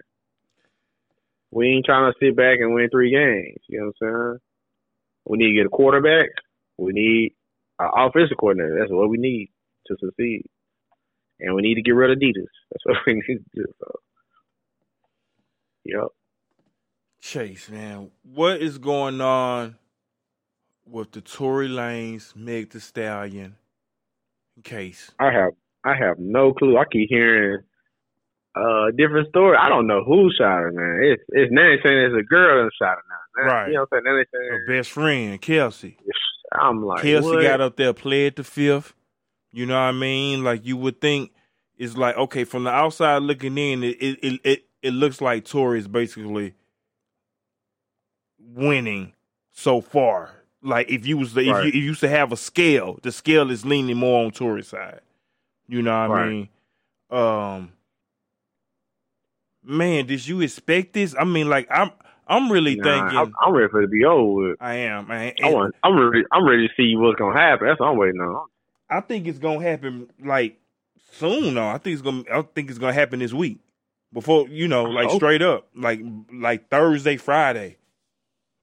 [1.52, 3.60] We ain't trying to sit back and win three games.
[3.68, 4.40] You know what I'm saying?
[5.26, 6.30] We need to get a quarterback.
[6.78, 7.36] We need
[7.80, 8.78] an offensive coordinator.
[8.80, 9.50] That's what we need
[9.88, 10.46] to succeed.
[11.40, 12.46] And we need to get rid of Adidas.
[12.72, 13.66] That's what we need to do.
[13.80, 13.92] So,
[15.86, 16.08] yep.
[17.22, 19.78] Chase, man, what is going on
[20.86, 23.56] with the Tory Lanez Meg the Stallion
[24.64, 25.12] case?
[25.20, 25.54] I have
[25.84, 26.78] I have no clue.
[26.78, 27.62] I keep hearing
[28.56, 29.58] uh different story.
[29.58, 31.12] I don't know who shot her, man.
[31.12, 33.44] It's it's now they saying it's a girl that shot her now.
[33.44, 33.68] Now, Right.
[33.68, 34.26] You know what I'm saying?
[34.40, 35.98] Now Her best friend, Kelsey.
[36.52, 37.42] I'm like Kelsey what?
[37.42, 38.94] got up there, played the fifth.
[39.52, 40.44] You know what I mean?
[40.44, 41.32] Like you would think
[41.78, 45.46] it's like okay, from the outside looking in, it it it, it, it looks like
[45.46, 46.54] Tory is basically
[48.38, 49.14] winning
[49.52, 50.32] so far.
[50.62, 53.12] Like if you was the, if you if you used to have a scale, the
[53.12, 55.02] scale is leaning more on Tory's side.
[55.68, 56.50] You know what I mean?
[57.10, 57.74] Um
[59.64, 61.16] man, did you expect this?
[61.18, 61.92] I mean, like I'm
[62.28, 64.56] I'm really Nah, thinking I'm, I'm ready for it to be over.
[64.60, 65.12] I am.
[65.12, 65.76] I, I want.
[65.84, 66.26] I'm ready.
[66.32, 67.68] I'm ready to see what's gonna happen.
[67.68, 68.48] That's what I'm waiting on.
[68.90, 70.58] I think it's gonna happen like
[71.12, 71.56] soon.
[71.56, 71.68] though.
[71.68, 72.24] I think it's gonna.
[72.32, 73.60] I think it's gonna happen this week.
[74.14, 76.00] Before you know, like straight up, like
[76.32, 77.78] like Thursday, Friday,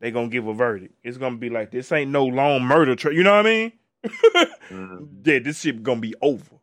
[0.00, 0.94] they gonna give a verdict.
[1.02, 3.14] It's gonna be like this ain't no long murder trial.
[3.14, 3.72] You know what I mean?
[4.70, 5.08] Mhm.
[5.24, 6.59] Yeah, this shit gonna be over.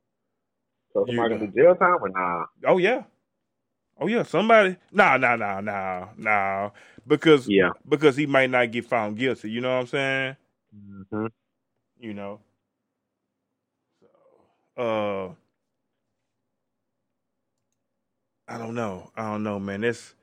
[0.97, 1.38] So somebody know.
[1.38, 2.45] gonna do jail time or nah?
[2.65, 3.03] Oh yeah,
[3.99, 4.23] oh yeah.
[4.23, 6.71] Somebody, nah, nah, nah, nah, nah.
[7.07, 7.69] Because Yeah.
[7.88, 9.51] because he might not get found guilty.
[9.51, 10.38] You know what I'm saying?
[11.12, 11.27] hmm
[11.99, 12.39] you know.
[14.01, 15.33] So, uh,
[18.53, 19.12] I don't know.
[19.15, 19.81] I don't know, man.
[19.81, 20.15] That's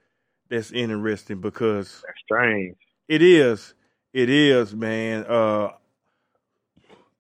[0.49, 2.77] that's interesting because That's strange.
[3.09, 3.75] it is.
[4.13, 5.25] It is, man.
[5.27, 5.73] Uh,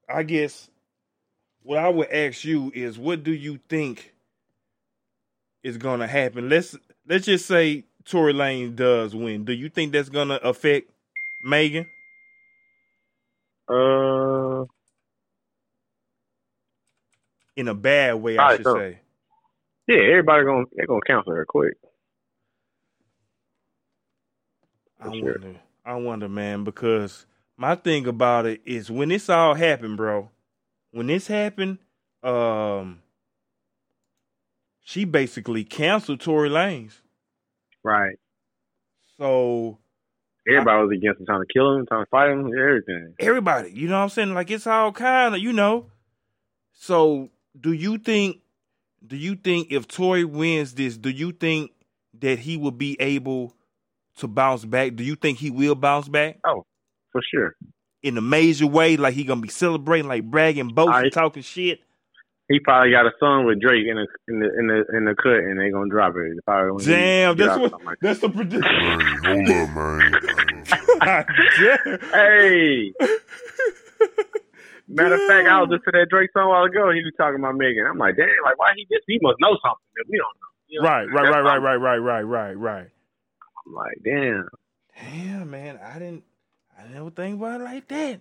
[0.09, 0.71] I guess
[1.65, 4.15] what I would ask you is, what do you think
[5.65, 6.49] is going to happen?
[6.49, 6.77] Let's
[7.09, 9.45] let's just say Tory Lane does win.
[9.45, 10.91] Do you think that's going to affect
[11.43, 11.87] Megan?
[13.69, 14.65] Uh,
[17.57, 18.99] In a bad way, I should so- say.
[19.89, 19.97] yeah.
[19.97, 21.75] Everybody gonna they're gonna cancel her quick.
[25.01, 25.33] I sure.
[25.33, 25.61] wonder.
[25.87, 30.31] I wonder, man, because my thing about it is when this all happened, bro.
[30.95, 31.79] When this happened,
[32.23, 33.01] um,
[34.81, 36.93] she basically canceled Tory Lanez.
[37.83, 38.17] Right.
[39.19, 39.79] So
[40.49, 43.15] Everybody was against him, trying to kill him, trying to fight him, everything.
[43.19, 44.35] everybody, you know what I'm saying?
[44.35, 45.87] Like it's all kind of, you know.
[46.73, 48.39] So do you think
[49.07, 51.73] do you think if Tory wins this, do you think
[52.21, 53.55] that he will be able
[54.19, 54.95] to bounce back?
[54.95, 56.65] Do you think he will bounce back Oh,
[57.13, 57.57] For sure.
[58.05, 58.97] In a major way?
[58.97, 61.81] Like he gonna be celebrating, like bragging, boasting, I- talking shit?
[62.47, 65.15] He probably got a song with Drake in the in the in the in the
[65.15, 66.45] cut, and they gonna drop it.
[66.45, 68.63] Probably when he Damn, that's what like that's the prediction.
[68.71, 70.15] Hey, hold up, man.
[72.13, 72.93] Hey.
[74.87, 76.91] Matter of fact, I was listening to that Drake song a while ago.
[76.93, 77.87] He was talking about Megan.
[77.87, 80.53] I'm like, damn, like why he just he must know something that we don't know.
[80.69, 80.89] You know?
[80.89, 81.61] Right, right, That's right, right, all.
[81.61, 82.89] right, right, right, right, right.
[83.67, 84.49] I'm like, damn.
[85.01, 86.25] Damn, man, I didn't,
[86.79, 88.21] I never think about it like that.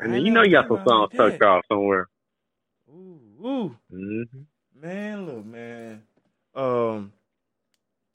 [0.00, 2.08] I And then you know you got some songs like tucked off somewhere.
[2.90, 4.22] Ooh, ooh, hmm
[4.80, 6.02] man, look, man.
[6.54, 7.12] Um,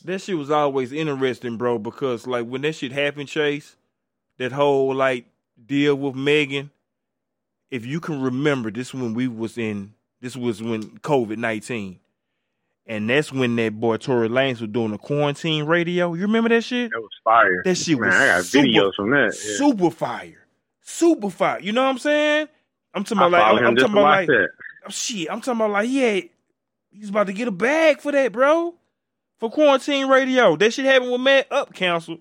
[0.06, 3.76] that shit was always interesting, bro, because like when that shit happened, Chase,
[4.38, 5.26] that whole like
[5.66, 6.72] deal with Megan.
[7.72, 12.00] If you can remember, this when we was in, this was when COVID nineteen,
[12.86, 16.14] and that's when that boy Tory Lanez was doing the quarantine radio.
[16.14, 16.92] You remember that shit?
[16.92, 17.62] That was fire.
[17.64, 19.40] That shit Man, was I got super, videos from that.
[19.46, 19.58] Yeah.
[19.58, 20.48] super fire,
[20.82, 21.60] super fire.
[21.60, 22.48] You know what I'm saying?
[22.94, 24.48] I'm talking about like I'm, him I'm just talking about like that.
[24.86, 25.28] oh, shit.
[25.32, 26.24] I'm talking about like he had
[26.92, 28.76] he's about to get a bag for that, bro.
[29.40, 32.18] For quarantine radio, that shit happened with Matt Up Council.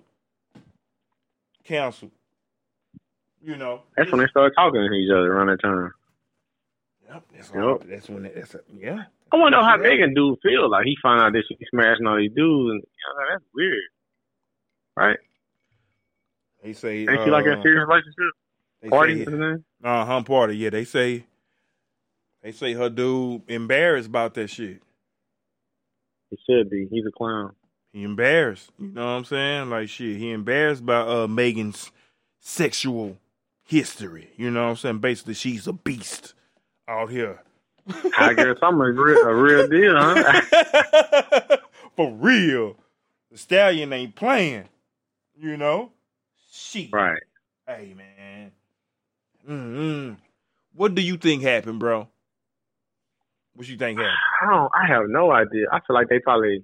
[1.63, 2.11] Council.
[3.41, 3.81] You know.
[3.95, 5.93] That's when they started talking to each other around that time.
[7.13, 7.63] Yep, that's, Yep.
[7.63, 9.03] all- that's when it, that's a, yeah.
[9.31, 9.89] I wonder how Yeah.
[9.89, 10.69] Megan dude feel.
[10.69, 13.83] Like he found out that she smashing all these dudes, and you know, that's weird,
[14.97, 15.17] right?
[16.63, 18.33] They say Ain't she like in uh, a serious relationship?
[18.85, 19.63] Pardi, say- or something?
[19.83, 20.21] Uh huh.
[20.25, 20.57] Pardi.
[20.57, 21.25] Yeah, they say.
[22.41, 24.81] They say her dude embarrassed about that shit.
[26.29, 26.87] He should be.
[26.91, 27.53] He's a clown.
[27.93, 28.71] He embarrassed.
[28.79, 29.69] You know what I'm saying?
[29.69, 30.17] Like shit.
[30.17, 31.91] He embarrassed by uh Megan's
[32.39, 33.17] sexual
[33.63, 34.29] history.
[34.35, 34.99] You know what I'm saying?
[34.99, 36.33] Basically, she's a beast
[36.87, 37.39] out here.
[38.17, 41.57] I guess I'm a real, a real deal, huh?
[41.95, 42.75] For real.
[43.31, 44.69] The stallion ain't playing.
[45.37, 45.91] You know?
[46.51, 46.89] Shit.
[46.93, 47.21] right.
[47.67, 48.51] Hey man.
[49.49, 50.13] Mm-hmm.
[50.75, 52.07] What do you think happened, bro?
[53.55, 54.17] What you think happened?
[54.41, 54.71] I don't.
[54.73, 55.65] I have no idea.
[55.71, 56.63] I feel like they probably.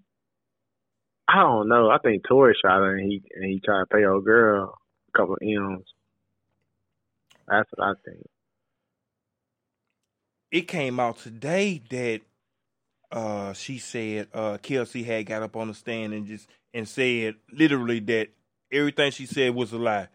[1.28, 1.90] I don't know.
[1.90, 4.78] I think Tory shot her and he and he tried to pay old girl
[5.14, 5.86] a couple of M's.
[7.48, 8.26] That's what I think.
[10.52, 12.22] It came out today that
[13.12, 17.36] uh she said uh Kelsey had got up on the stand and just and said
[17.52, 18.30] literally that
[18.72, 20.08] everything she said was a lie.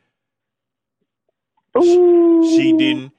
[1.82, 3.12] She didn't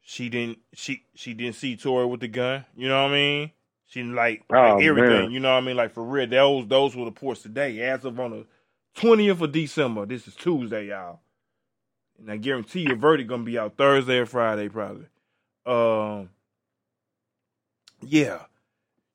[0.00, 3.50] she didn't she she didn't see Tory with the gun, you know what I mean?
[3.86, 5.30] She didn't like, Oh, like everything, man.
[5.30, 5.76] you know what I mean?
[5.76, 6.26] Like for real.
[6.26, 7.80] Those those were the reports today.
[7.82, 8.46] As of on the
[8.94, 10.06] twentieth of December.
[10.06, 11.20] This is Tuesday, y'all.
[12.18, 15.06] And I guarantee your verdict gonna be out Thursday or Friday probably.
[15.66, 16.30] Um,
[18.02, 18.42] yeah.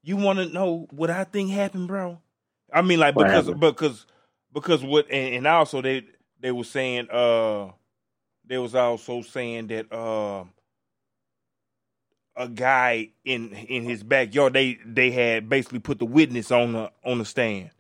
[0.03, 2.19] You want to know what I think happened, bro?
[2.73, 3.59] I mean, like What because happened?
[3.59, 4.05] because
[4.53, 6.03] because what and, and also they
[6.39, 7.71] they were saying uh
[8.45, 10.45] they was also saying that uh
[12.35, 16.91] a guy in in his backyard they they had basically put the witness on the
[17.03, 17.71] on the stand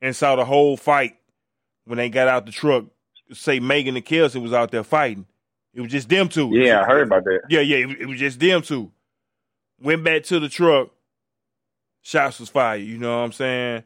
[0.00, 1.16] and saw the whole fight
[1.84, 2.84] when they got out the truck.
[3.32, 5.26] Say Megan and Kelsey was out there fighting.
[5.78, 6.50] It was just them two.
[6.52, 7.42] Yeah, I heard about that.
[7.48, 8.90] Yeah, yeah, it, it was just them two.
[9.80, 10.88] Went back to the truck.
[12.02, 12.82] Shots was fired.
[12.82, 13.84] You know what I'm saying?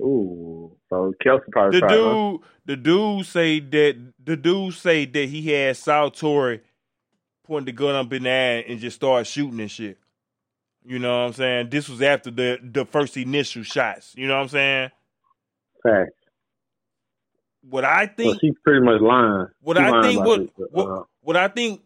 [0.00, 2.12] Ooh, so Kelsey probably The tried, huh?
[2.12, 6.60] dude, the dude say that the dude say that he had South Tory
[7.44, 9.98] pointing the gun up in the air and just started shooting and shit.
[10.84, 11.70] You know what I'm saying?
[11.70, 14.14] This was after the the first initial shots.
[14.16, 14.90] You know what I'm saying?
[15.82, 16.12] Fact.
[17.68, 19.46] What I Well, think she's pretty much lying.
[19.60, 21.82] What She I lying think what but, what, uh, what I think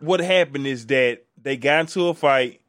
[0.00, 2.60] what happened is that they got into a fight.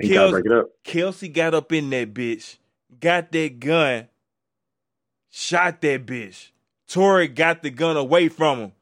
[0.00, 0.66] he tried break it up.
[0.84, 2.58] Kelsey got up in that bitch,
[3.00, 4.08] got that gun,
[5.30, 6.50] shot that bitch.
[6.88, 8.72] Tory got the gun away from him.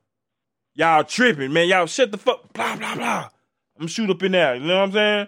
[0.75, 1.68] Y'all tripping, man.
[1.68, 2.53] Y'all shut the fuck.
[2.53, 3.29] Blah blah blah.
[3.79, 4.57] I'm shoot up in there.
[4.57, 5.27] You know what I'm saying?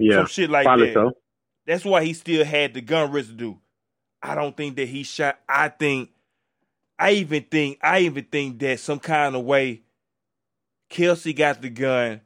[0.00, 0.92] Yeah, Some shit like that.
[0.94, 1.12] so.
[1.66, 3.54] That's why he still had the gun residue.
[4.22, 5.38] I don't think that he shot.
[5.48, 6.10] I think,
[6.98, 9.82] I even think, I even think that some kind of way,
[10.88, 12.22] Kelsey got the gun,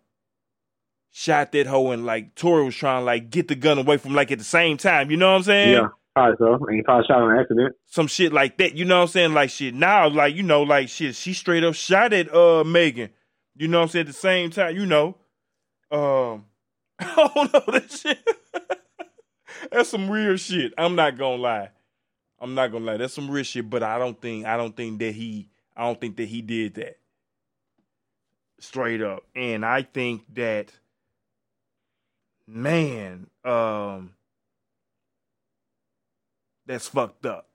[1.10, 4.14] shot that hoe, and like Tory was trying to like get the gun away from
[4.14, 5.10] like at the same time.
[5.10, 5.72] You know what I'm saying?
[5.72, 6.54] Yeah, probably so.
[6.66, 7.74] And he probably shot on accident.
[7.86, 8.74] Some shit like that.
[8.74, 9.34] You know what I'm saying?
[9.34, 9.74] Like shit.
[9.74, 11.14] Now, like you know, like shit.
[11.14, 13.10] She straight up shot at uh Megan.
[13.56, 14.06] You know what I'm saying?
[14.06, 15.16] At the same time, you know,
[15.90, 16.46] um,
[16.98, 18.18] I don't know that shit.
[19.70, 20.72] That's some real shit.
[20.78, 21.70] I'm not gonna lie.
[22.42, 22.98] I'm not gonna lie.
[22.98, 23.70] That's some real shit.
[23.70, 26.74] But I don't think I don't think that he I don't think that he did
[26.74, 26.98] that.
[28.60, 29.24] Straight up.
[29.36, 30.72] And I think that
[32.48, 34.14] man, um
[36.66, 37.48] that's fucked up.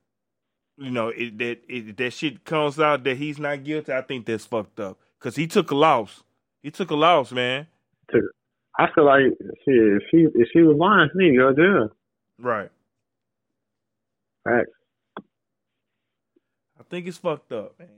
[0.77, 3.93] You know, it, that it, that shit comes out that he's not guilty.
[3.93, 6.23] I think that's fucked up because he took a loss.
[6.63, 7.67] He took a loss, man.
[8.79, 11.55] I feel like shit, if she if she was lying, she need to go to
[11.55, 11.89] jail.
[12.39, 12.69] Right.
[14.43, 14.76] Facts.
[16.89, 17.89] Think it's fucked up, man.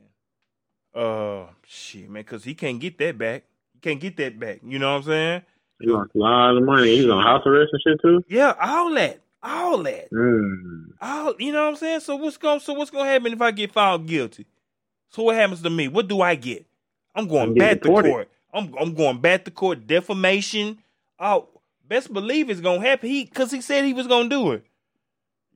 [0.96, 3.44] Uh, shit, man, because he can't get that back.
[3.74, 4.60] He can't get that back.
[4.66, 5.42] You know what I'm saying?
[5.80, 6.98] He lost a lot of money.
[6.98, 8.24] He's on house arrest and shit too.
[8.28, 10.88] Yeah, all that, all that, Mm.
[11.02, 11.36] all.
[11.40, 12.00] You know what I'm saying?
[12.02, 12.60] So what's going?
[12.60, 14.46] So what's gonna happen if I get found guilty?
[15.10, 15.88] So what happens to me?
[15.88, 16.66] What do I get?
[17.16, 18.30] I'm going back to court.
[18.54, 19.88] I'm I'm going back to court.
[19.88, 20.80] Defamation.
[21.20, 21.48] Oh,
[21.88, 23.10] best believe it's gonna happen.
[23.10, 24.66] He because he said he was gonna do it.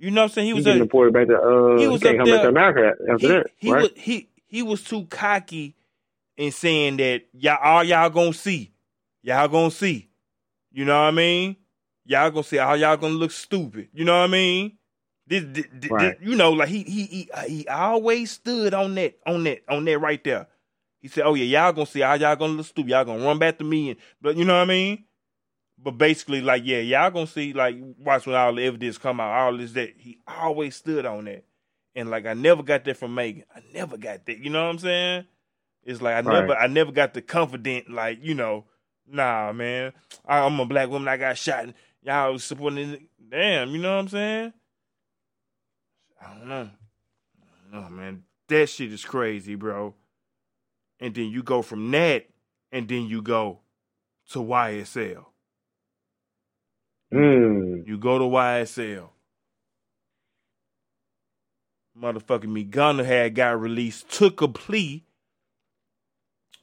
[0.03, 0.45] You know what I'm saying?
[0.47, 1.77] He He was a, deported back to uh.
[1.79, 3.81] he was up there- to America after he, that, he right?
[3.83, 5.75] was he he was too cocky
[6.35, 8.71] in saying that y'all all y'all gonna see.
[9.21, 10.09] Y'all gonna see.
[10.73, 11.55] You know what I mean?
[12.05, 13.87] Y'all gonna see how y'all gonna look stupid.
[13.93, 14.73] You know what I mean?
[15.25, 16.17] This, this, this- Right.
[16.21, 19.99] you know, like he he he he always stood on that on that on that
[19.99, 20.47] right there.
[21.01, 22.89] He said, "Oh yeah, y'all gonna see how y'all gonna look stupid.
[22.91, 25.05] Y'all gonna run back to me." And but you know what I mean?
[25.83, 29.33] But basically, like yeah, y'all gonna see like watch when all the evidence come out.
[29.33, 31.43] All this that he always stood on that,
[31.93, 33.43] and like I never got that from Megan.
[33.53, 34.37] I never got that.
[34.37, 35.25] You know what I'm saying?
[35.83, 36.41] It's like I Right.
[36.41, 38.65] never I never got the confident like you know.
[39.05, 39.91] Nah, man,
[40.25, 41.09] I, I'm a black woman.
[41.09, 41.65] I got shot.
[41.65, 42.91] And y'all was supporting.
[42.91, 43.01] it.
[43.29, 44.53] Damn, you know what I'm saying?
[46.21, 46.69] I don't know.
[47.41, 48.23] I don't know, man.
[48.47, 49.95] That shit is crazy, bro.
[51.01, 52.27] And then you go from that,
[52.71, 53.59] and then you go
[54.29, 55.25] to YSL.
[57.13, 57.87] Mm.
[57.87, 59.09] You go to YSL.
[61.99, 65.03] Motherfucking me Gunna had got released, took a plea,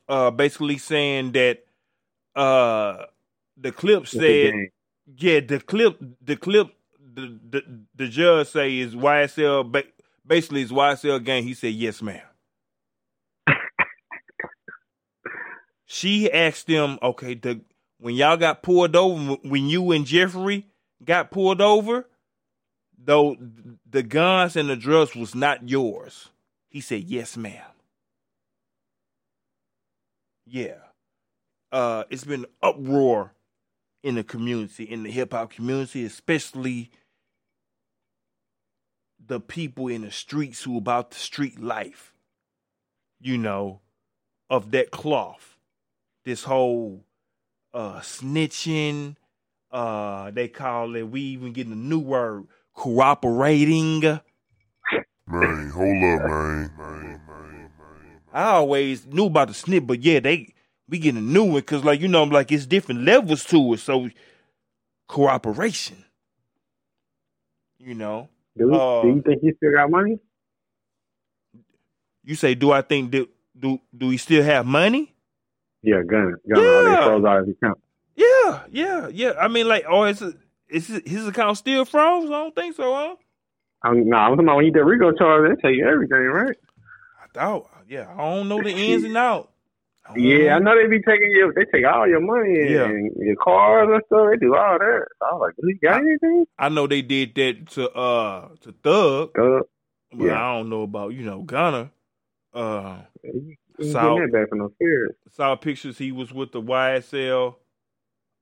[0.08, 1.64] uh, basically saying that
[2.36, 3.06] uh
[3.56, 4.54] the clip said
[5.18, 6.68] yeah, the clip, the clip,
[7.14, 7.62] the the,
[7.96, 9.70] the judge say is YSL.
[9.70, 9.84] Ba-
[10.26, 11.44] basically, is YSL gang.
[11.44, 12.20] He said yes, ma'am.
[15.86, 17.60] she asked them, okay, the
[18.00, 20.66] when y'all got pulled over, when you and Jeffrey
[21.04, 22.08] got pulled over,
[22.98, 23.36] though
[23.88, 26.30] the guns and the drugs was not yours.
[26.68, 27.62] He said yes, ma'am.
[30.46, 30.78] Yeah.
[31.70, 33.34] Uh, it's been uproar
[34.02, 36.90] in the community, in the hip hop community, especially
[39.24, 42.14] the people in the streets who about the street life,
[43.20, 43.80] you know,
[44.48, 45.58] of that cloth.
[46.24, 47.04] This whole
[47.74, 49.16] uh snitching,
[49.70, 54.20] uh they call it we even getting a new word, cooperating.
[55.26, 56.70] Man, hold up, man.
[56.76, 58.20] Man, man, man.
[58.32, 60.54] I always knew about the snip, but yeah, they
[60.88, 63.74] we getting a new one because like you know, I'm like it's different levels to
[63.74, 63.80] it.
[63.80, 64.10] So
[65.08, 66.04] cooperation,
[67.78, 68.28] you know.
[68.56, 70.18] Do, we- Uh, do you think he still got money?
[72.24, 73.28] You say, do I think that
[73.58, 75.09] do do we still have money?
[75.82, 76.58] Yeah, gun, gun.
[76.64, 76.90] All Yeah.
[77.00, 77.78] they froze out his account.
[78.16, 79.32] Yeah, yeah, yeah.
[79.40, 80.22] I mean, like, oh, is
[80.68, 82.26] is his, account still froze?
[82.26, 83.16] I don't think so, huh?
[83.82, 86.56] I'm, nah, I'm talking about when you did RICO charge, they tell you everything, right?
[87.22, 89.48] I thought, yeah, I don't know the ins and outs.
[90.16, 90.74] Yeah, I know.
[90.74, 93.24] they be taking your, they take all your money and, Yeah.
[93.24, 94.26] your cars and stuff.
[94.32, 95.06] They do all that.
[95.22, 96.44] I was like, do you got anything?
[96.58, 99.62] I know they did that to uh to Thug, Go.
[100.12, 100.34] but Yeah.
[100.42, 101.90] I don't know about you know Gunna.
[102.52, 102.96] Uh,
[103.80, 105.12] You ain't So- getting that back for no fears.
[105.30, 107.56] saw pictures he was with the YSL,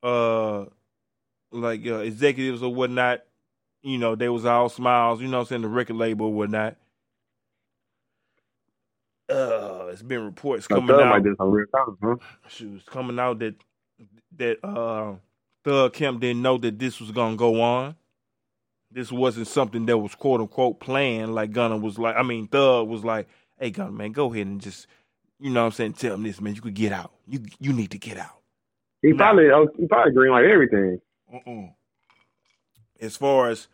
[0.02, 0.66] uh,
[1.52, 3.22] like uh, executives or whatnot.
[3.82, 5.20] You know, they was all smiles.
[5.22, 6.76] You know, what I'm saying the record label or whatnot.
[9.28, 11.22] Uh, it's been reports coming out.
[11.22, 12.16] do some real time, huh?
[12.48, 13.54] she was coming out that
[14.36, 15.14] that uh
[15.64, 17.94] Thug Kemp didn't know that this was gonna go on.
[18.90, 21.34] This wasn't something that was quote unquote planned.
[21.34, 23.28] Like Gunna was like, I mean, Thug was like,
[23.58, 24.86] "Hey, Gunna, man, go ahead and just,
[25.40, 26.54] you know, what I'm saying, tell him this, man.
[26.54, 27.12] You could get out.
[27.26, 28.40] You you need to get out."
[29.02, 29.16] He Nah.
[29.16, 31.00] probably, oh, he probably green like everything.
[31.32, 31.74] Mm-mm.
[33.00, 33.68] As far as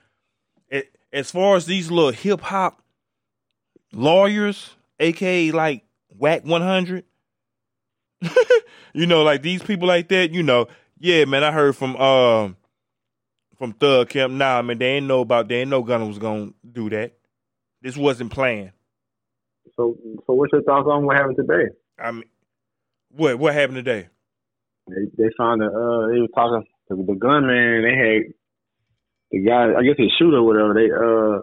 [1.12, 2.82] as far as these little hip hop
[3.92, 5.84] lawyers, aka like
[6.16, 7.04] Wack One Hundred,
[8.92, 11.44] you know, like these people like that, you know, yeah, man.
[11.44, 12.56] I heard from um
[13.56, 14.34] from Thug Camp.
[14.34, 15.48] Nah, man, they ain't know about.
[15.48, 17.14] They ain't know Gunna was gonna do that.
[17.82, 18.72] This wasn't planned.
[19.76, 19.96] So,
[20.26, 21.70] so what's your thoughts on what happened today?
[21.98, 22.24] I mean,
[23.10, 24.08] What what happened today?
[24.88, 27.82] They they found a uh they was talking to the gunman.
[27.82, 28.22] They had
[29.30, 30.74] the guy, I guess his shooter, or whatever.
[30.74, 31.42] They uh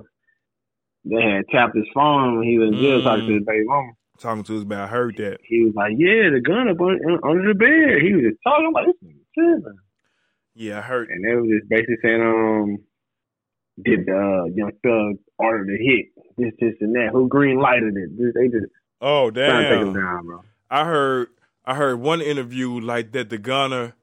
[1.03, 3.03] they had tapped his phone when he was in jail Mm.
[3.03, 3.91] talking to his baby mama.
[4.19, 5.39] Talking to his about I heard that.
[5.43, 8.37] He was like, "Yeah, the gun up un- un- under the bed." He was just
[8.43, 9.73] talking I'm like, "This nigga.
[10.53, 11.09] Yeah, I heard.
[11.09, 12.77] And they was just basically saying, "Um,
[13.83, 16.07] did the uh, young thug order the hit?
[16.37, 17.09] This, this, and that?
[17.13, 18.17] Who green lighted it?
[18.17, 20.01] This, they just Oh trying to take him damn!
[20.01, 21.27] down, bro." I heard
[21.65, 23.93] I heard one interview like that the gunner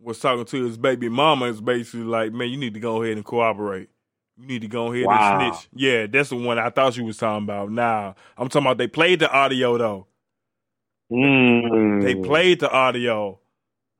[0.00, 1.46] was talking to his baby mama.
[1.48, 3.88] It's basically like, man, you need to go ahead and cooperate.
[4.36, 5.38] You need to go ahead Wow.
[5.40, 5.68] and snitch.
[5.74, 7.70] Yeah, that's the one I thought you was talking about.
[7.70, 10.06] Nah, I'm talking about they played the audio though.
[11.12, 12.02] Mm.
[12.02, 13.38] They played the audio.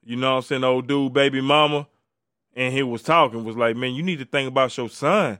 [0.04, 0.64] You know what I'm saying?
[0.64, 1.86] Old dude, baby mama,
[2.54, 5.38] and he was talking, was like, man, you need to think about your son.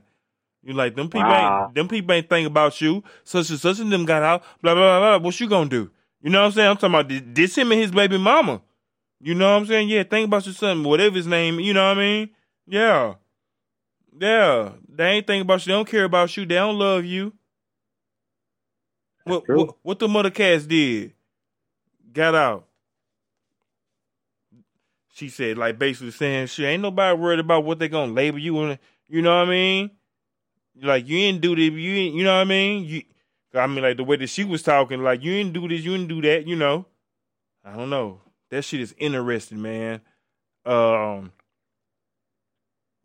[0.63, 1.65] You like them people Wow.
[1.65, 3.03] ain't them people ain't think about you.
[3.23, 4.43] Such and such and them got out.
[4.61, 5.17] Blah blah blah.
[5.19, 5.25] blah.
[5.25, 5.91] What you gonna do?
[6.21, 6.69] You know what I'm saying?
[6.69, 8.61] I'm talking about this, this him and his baby mama.
[9.19, 9.89] You know what I'm saying?
[9.89, 11.59] Yeah, think about your son, whatever his name.
[11.59, 12.29] You know what I mean?
[12.67, 13.15] Yeah,
[14.19, 14.71] yeah.
[14.87, 15.71] They ain't think about you.
[15.71, 16.45] They don't care about you.
[16.45, 17.33] They don't love you.
[19.25, 21.13] What what, what the mother cats did?
[22.13, 22.67] Got out.
[25.13, 28.59] She said, like basically saying, "Shit, ain't nobody worried about what they gonna label you."
[28.59, 29.91] And you know what I mean?
[30.81, 31.69] Like you didn't do this.
[31.71, 32.83] You ain't, you know what I mean?
[32.83, 33.03] You,
[33.53, 35.95] I mean, like the way that she was talking, like you didn't do this, you
[35.95, 36.47] didn't do that.
[36.47, 36.87] You know?
[37.63, 38.21] I don't know.
[38.49, 40.01] That shit is interesting, man.
[40.65, 41.31] Um,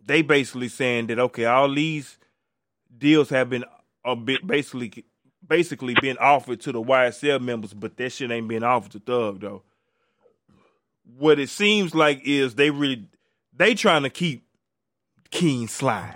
[0.02, 2.16] they basically saying that okay, all these
[2.96, 3.66] deals have been
[4.02, 5.04] a bit basically
[5.46, 9.40] basically been offered to the YSL members, but that shit ain't been offered to Thug
[9.40, 9.62] though.
[11.16, 13.06] What it seems like is they really
[13.56, 14.44] they trying to keep
[15.30, 16.14] King Slime.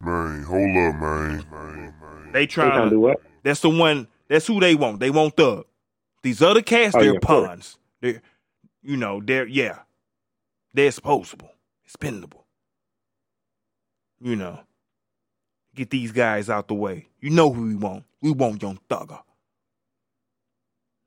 [0.00, 1.44] Man, hold up, man.
[1.50, 2.30] man, man.
[2.32, 3.20] They They trying trying to to do what?
[3.42, 4.08] that's the one.
[4.28, 5.00] That's who they want.
[5.00, 5.66] They want Thug.
[6.22, 7.78] These other cats, Oh, they're yeah, pawns.
[8.00, 8.22] They're,
[8.82, 9.80] you know, they're yeah,
[10.72, 11.50] they're disposable,
[11.84, 12.46] expendable.
[14.20, 14.60] You know,
[15.74, 17.08] get these guys out the way.
[17.20, 18.04] You know who we want.
[18.22, 19.20] We want Young Thugger.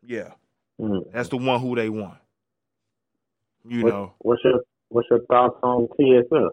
[0.03, 0.33] Yeah,
[0.79, 1.11] Mm.
[1.11, 2.17] that's the one who they want.
[3.67, 6.51] You What- know, What's your What's your thoughts on TSF?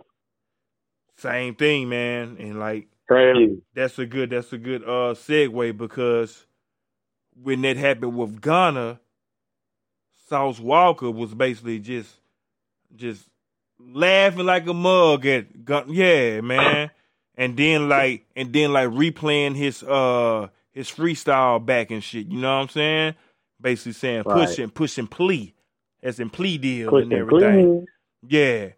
[1.17, 2.37] same thing, man.
[2.41, 3.63] And like Crazy.
[3.75, 6.47] that's a good that's a good uh segue because
[7.41, 9.01] when that happened with Gunna,
[10.29, 12.17] Sauce Walka was basically just
[12.97, 13.29] just
[13.79, 16.91] laughing like a mug at Gun- yeah, man.
[17.37, 22.41] And then like and then like replaying his uh his freestyle back and shit, you
[22.41, 23.15] know what I'm saying?
[23.61, 24.47] Basically saying Right.
[24.49, 25.54] pushing pushing plea.
[26.05, 27.87] As in plea deal and everything.
[28.29, 28.69] Yeah.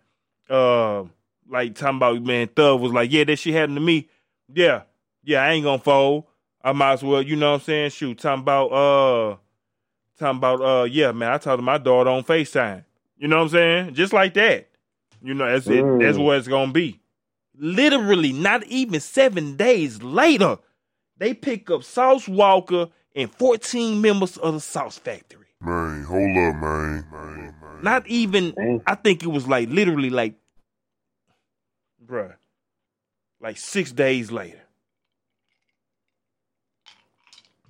[0.48, 1.04] Uh,
[1.48, 4.08] like talking about man, Thug was like, yeah, that shit happened to me.
[4.52, 4.82] Yeah,
[5.24, 6.24] yeah, I ain't gonna fold.
[6.62, 7.90] I might as well, you know what I'm saying?
[7.90, 9.36] Shoot, talking about uh
[10.18, 12.84] talking about uh yeah, man, I talked to my daughter on FaceTime.
[13.18, 13.94] You know what I'm saying?
[13.94, 14.68] Just like that.
[15.22, 15.84] You know, that's it.
[15.84, 16.02] Mm.
[16.02, 17.00] That's what it's gonna be.
[17.58, 20.58] Literally, not even seven days later,
[21.16, 25.45] they pick up Sauce Walka and 14 members of the Sauce Factory.
[25.60, 27.04] Man, hold up, man.
[27.10, 27.78] man, man.
[27.82, 28.82] Not even Dang.
[28.86, 30.34] I think it was like literally like
[32.04, 32.34] bruh.
[33.40, 34.60] Like six days later.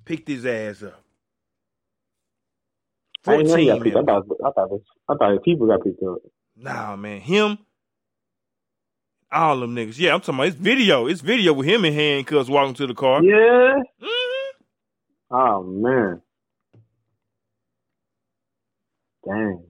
[0.05, 1.01] Picked his ass up.
[3.25, 3.97] I didn't know he got Fourteen picked.
[3.97, 6.17] I thought I thought I thought people got picked up.
[6.55, 7.19] Nah, man.
[7.19, 7.57] Him,
[9.31, 9.99] all them niggas.
[9.99, 11.07] Yeah, I'm talking about it's video.
[11.07, 13.21] It's video with him in handcuffs walking to the car.
[13.23, 13.81] Yeah.
[14.01, 14.51] Mhm.
[15.31, 16.21] Oh man.
[19.27, 19.63] Dang.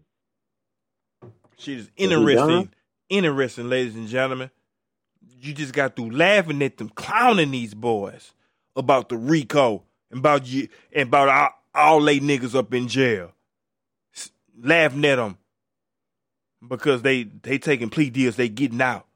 [1.57, 2.71] Shit is interesting.
[3.09, 4.51] Interesting, ladies and gentlemen.
[5.39, 8.33] You just got through laughing at them, clowning these boys
[8.75, 13.31] about the RICO and about you and about all, all they niggas up in jail.
[14.15, 15.37] S- Laughing at them
[16.67, 19.07] because they they taking plea deals, they getting out.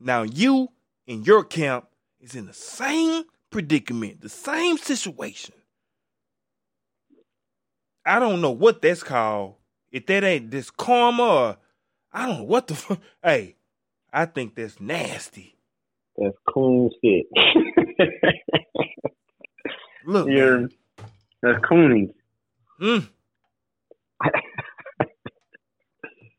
[0.00, 0.68] Now you
[1.06, 1.86] in your camp
[2.20, 5.54] is in the same predicament, the same situation.
[8.04, 9.54] I don't know what that's called.
[9.90, 11.56] If that ain't this karma, or,
[12.12, 12.98] I don't know what the fuck.
[13.22, 13.56] Hey,
[14.12, 15.56] I think that's nasty.
[16.16, 17.26] That's coon shit.
[20.06, 20.70] Look, You're man.
[21.42, 22.12] that's cooning.
[22.80, 23.08] Mm,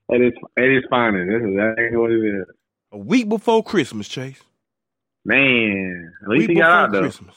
[0.09, 1.28] It is it is finding.
[1.28, 2.45] This is exactly what it is.
[2.91, 4.41] a week before Christmas, Chase.
[5.26, 6.11] Man.
[6.22, 6.99] At least week he got out though.
[7.01, 7.36] Christmas.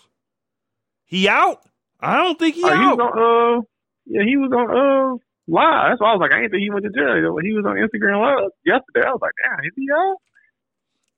[1.05, 1.62] He out?
[2.01, 2.99] I don't think he he out.
[2.99, 3.62] was on uh
[4.07, 5.91] yeah, he was on uh live.
[5.91, 7.37] That's why I was like, I ain't think he went to jail.
[7.43, 9.07] He was on Instagram live yesterday.
[9.07, 10.17] I was like, damn, is he out?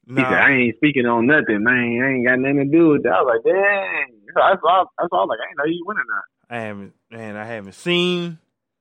[0.09, 2.01] He said, I ain't speaking on nothing, man.
[2.03, 3.13] I ain't got nothing to do with that.
[3.13, 4.09] I was like, dang.
[4.35, 6.25] That's why, that's why I was like, I ain't know you went or not.
[6.49, 6.93] I haven't.
[7.11, 8.39] Man, I haven't seen.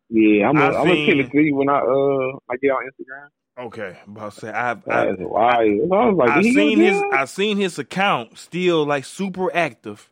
[0.10, 3.66] Yeah, I'm I gonna I'm seen- to you when I uh I get on Instagram.
[3.66, 5.60] Okay, I'm about to say I've I, wild.
[5.60, 7.04] I was like, I did he go seen his?
[7.12, 10.10] I seen his account still like super active.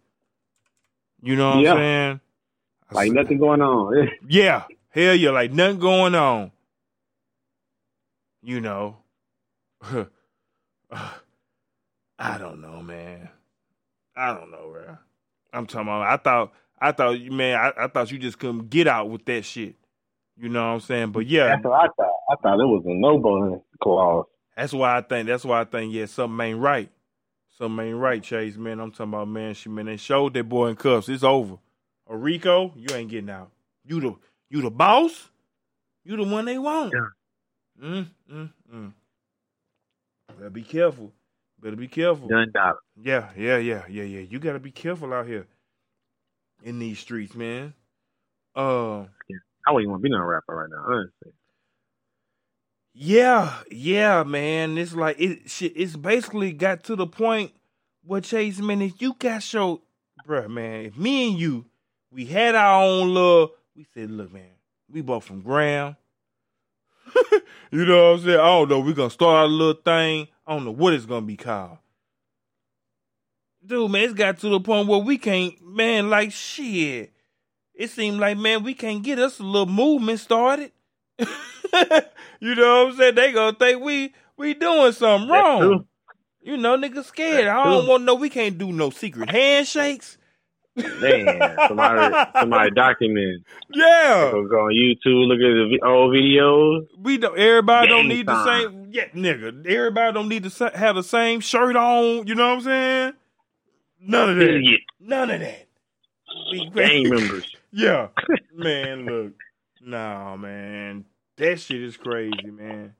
[1.21, 1.71] You know what Yeah.
[1.71, 2.19] I'm saying?
[2.91, 4.09] Like nothing going on.
[4.27, 6.51] Yeah, hell yeah, like nothing going on.
[8.43, 8.97] You know,
[9.81, 9.97] I
[12.37, 13.29] don't know, man.
[14.15, 14.97] I don't know, bro.
[15.51, 16.01] I'm talking about.
[16.03, 19.43] I thought, I thought, man, I, I thought you just couldn't get out with that
[19.45, 19.75] shit.
[20.37, 21.11] You know what I'm saying?
[21.11, 22.11] But yeah, That's what I thought.
[22.29, 24.25] I thought it was a no bone clause.
[24.55, 25.27] that's why I think.
[25.27, 25.93] That's why I think.
[25.93, 26.89] Yeah, something ain't right.
[27.57, 28.57] Something ain't right, Chase.
[28.57, 29.27] Man, I'm talking about.
[29.29, 31.09] Man, she man, they showed that boy in cuffs.
[31.09, 31.57] It's over.
[32.07, 33.51] RICO, you ain't getting out.
[33.85, 34.15] You the
[34.49, 35.29] you the boss.
[36.03, 36.93] You the one they want.
[36.93, 37.87] Yeah.
[37.87, 38.93] Mm, mm, mm.
[40.37, 41.11] Better be careful.
[41.59, 42.27] Better be careful.
[42.27, 42.77] Done dollar.
[42.95, 44.21] Yeah, yeah, yeah, yeah, yeah.
[44.21, 45.47] You gotta be careful out here
[46.63, 47.73] in these streets, man.
[48.55, 49.05] Uh,
[49.67, 50.83] I wouldn't want to be no rapper right now.
[50.87, 51.31] Honestly.
[52.93, 54.77] yeah, yeah, man.
[54.77, 55.49] It's like it.
[55.49, 57.51] Shit, it's basically got to the point
[58.03, 59.81] where Chase, man, if you got your,
[60.27, 61.65] bruh, man, if me and you,
[62.15, 63.51] we had our own love.
[63.75, 64.43] We said, look, man,
[64.89, 65.97] we both from Graham.
[67.71, 68.39] you know what I'm saying?
[68.39, 68.79] I don't know.
[68.79, 70.29] we gonna start a little thing.
[70.47, 71.77] I don't know what it's gonna be called.
[73.65, 77.11] Dude, man, it's got to the point where we can't, man, like shit.
[77.73, 80.71] It seemed like, man, we can't get us a little movement started.
[81.19, 81.25] you
[82.55, 83.15] know what I'm saying?
[83.15, 85.85] They gonna think we we doing something wrong.
[86.41, 87.47] You know, niggas scared.
[87.47, 88.15] I don't want no.
[88.15, 90.17] We can't do no secret handshakes.
[90.75, 93.43] Man, somebody somebody document.
[93.73, 96.87] Yeah, Go on YouTube, look at the old videos.
[96.99, 97.37] we don't.
[97.37, 98.87] Everybody don't Gang need the same.
[98.91, 99.65] Yeah, nigga.
[99.65, 102.27] Everybody don't need to have the same shirt on.
[102.27, 103.13] You know what I'm saying?
[104.01, 104.49] None of that.
[104.49, 105.67] Idiot None of that.
[106.51, 107.55] We- gang members.
[107.71, 108.07] Yeah,
[108.53, 109.05] man.
[109.05, 109.33] Look,
[109.81, 111.05] nah, man.
[111.37, 112.93] That shit is crazy, man.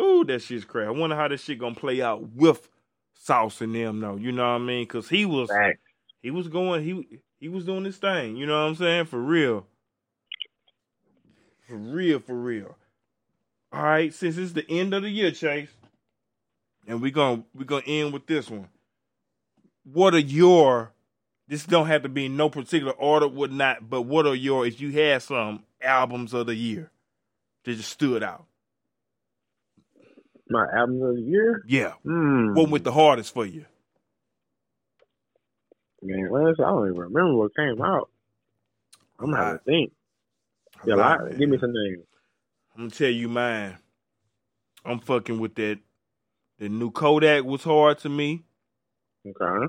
[0.00, 0.88] Ooh, that shit's crazy.
[0.88, 2.68] I wonder how this shit gonna play out with
[3.14, 4.16] Sauce and them, though.
[4.16, 4.84] You know what I mean?
[4.84, 5.78] Because he was Fact.
[6.26, 8.34] He was going he he was doing his thing.
[8.34, 9.04] You know what I'm saying?
[9.04, 9.64] For real,
[11.68, 12.76] for real, for real.
[13.72, 15.68] All right, since it's the end of the year, Chase,
[16.84, 18.68] and we're gonna we're gonna end with this one.
[19.84, 20.90] What are your
[21.46, 24.66] this don't have to be in no particular order, would not, but what are your
[24.66, 26.90] if you had some albums of the year
[27.64, 28.46] that just stood out?
[30.50, 31.62] My album of the year.
[31.68, 31.92] Yeah.
[32.02, 32.54] Hmm.
[32.54, 33.66] What went the hardest for you?
[36.06, 38.10] Man, I don't even remember what came out.
[39.18, 39.92] I'm gonna have to think.
[40.84, 42.04] Yeah, give me some names.
[42.74, 43.76] I'm gonna tell you mine.
[44.84, 45.78] I'm fucking with that.
[46.58, 48.44] The new Kodak was hard to me.
[49.26, 49.66] Okay.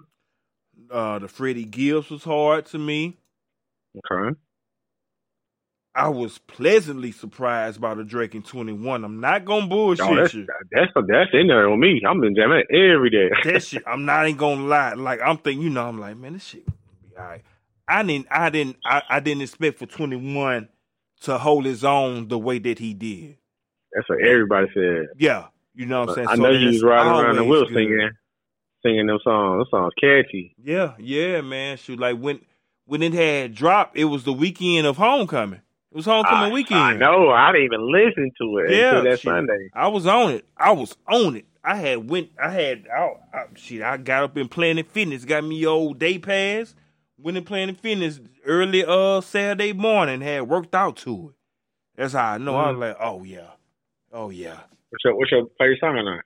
[0.91, 3.17] Uh, the Freddie Gibbs was hard to me.
[4.11, 4.37] Okay.
[5.97, 9.03] I was pleasantly surprised by the Drake in 21.
[9.03, 10.45] I'm not gonna bullshit Oh, that's, you.
[10.71, 12.01] that's that's in there on me.
[12.07, 13.29] I'm in jamming every day.
[13.43, 14.93] That shit, I'm not even gonna lie.
[14.93, 17.41] Like I'm thinking, you know, I'm like, man, this shit be all right.
[17.87, 20.69] I didn't, I didn't, I, I didn't expect for 21
[21.21, 23.37] to hold his own the way that he did.
[23.93, 25.07] That's what everybody said.
[25.17, 26.27] Yeah, you know what I'm saying.
[26.27, 27.73] I So know you was riding around the wheel good.
[27.73, 28.09] singing,
[28.85, 29.61] singing them songs.
[29.61, 30.53] Those songs catchy.
[30.63, 31.77] Yeah, yeah, man.
[31.77, 32.41] Shoot, like when
[32.85, 35.61] when it had dropped, it was the weekend of homecoming.
[35.97, 36.79] It was homecoming I, weekend.
[36.79, 37.29] I know.
[37.31, 39.31] I didn't even listen to it Yeah, until that shit.
[39.31, 39.69] Sunday.
[39.73, 40.45] I was on it.
[40.55, 41.45] I was on it.
[41.63, 42.29] I had went.
[42.41, 42.87] I had.
[42.95, 43.81] I, I, shit.
[43.81, 45.25] I got up in Planet Fitness.
[45.25, 46.75] Got me old day pass.
[47.17, 50.21] Went in Planet Fitness early uh Saturday morning.
[50.21, 51.35] Had worked out to it.
[51.97, 52.55] That's how I know.
[52.57, 52.79] I Mm-hmm.
[52.79, 53.49] was like, oh yeah,
[54.13, 54.59] oh yeah.
[54.91, 56.21] What's your What's your favorite song on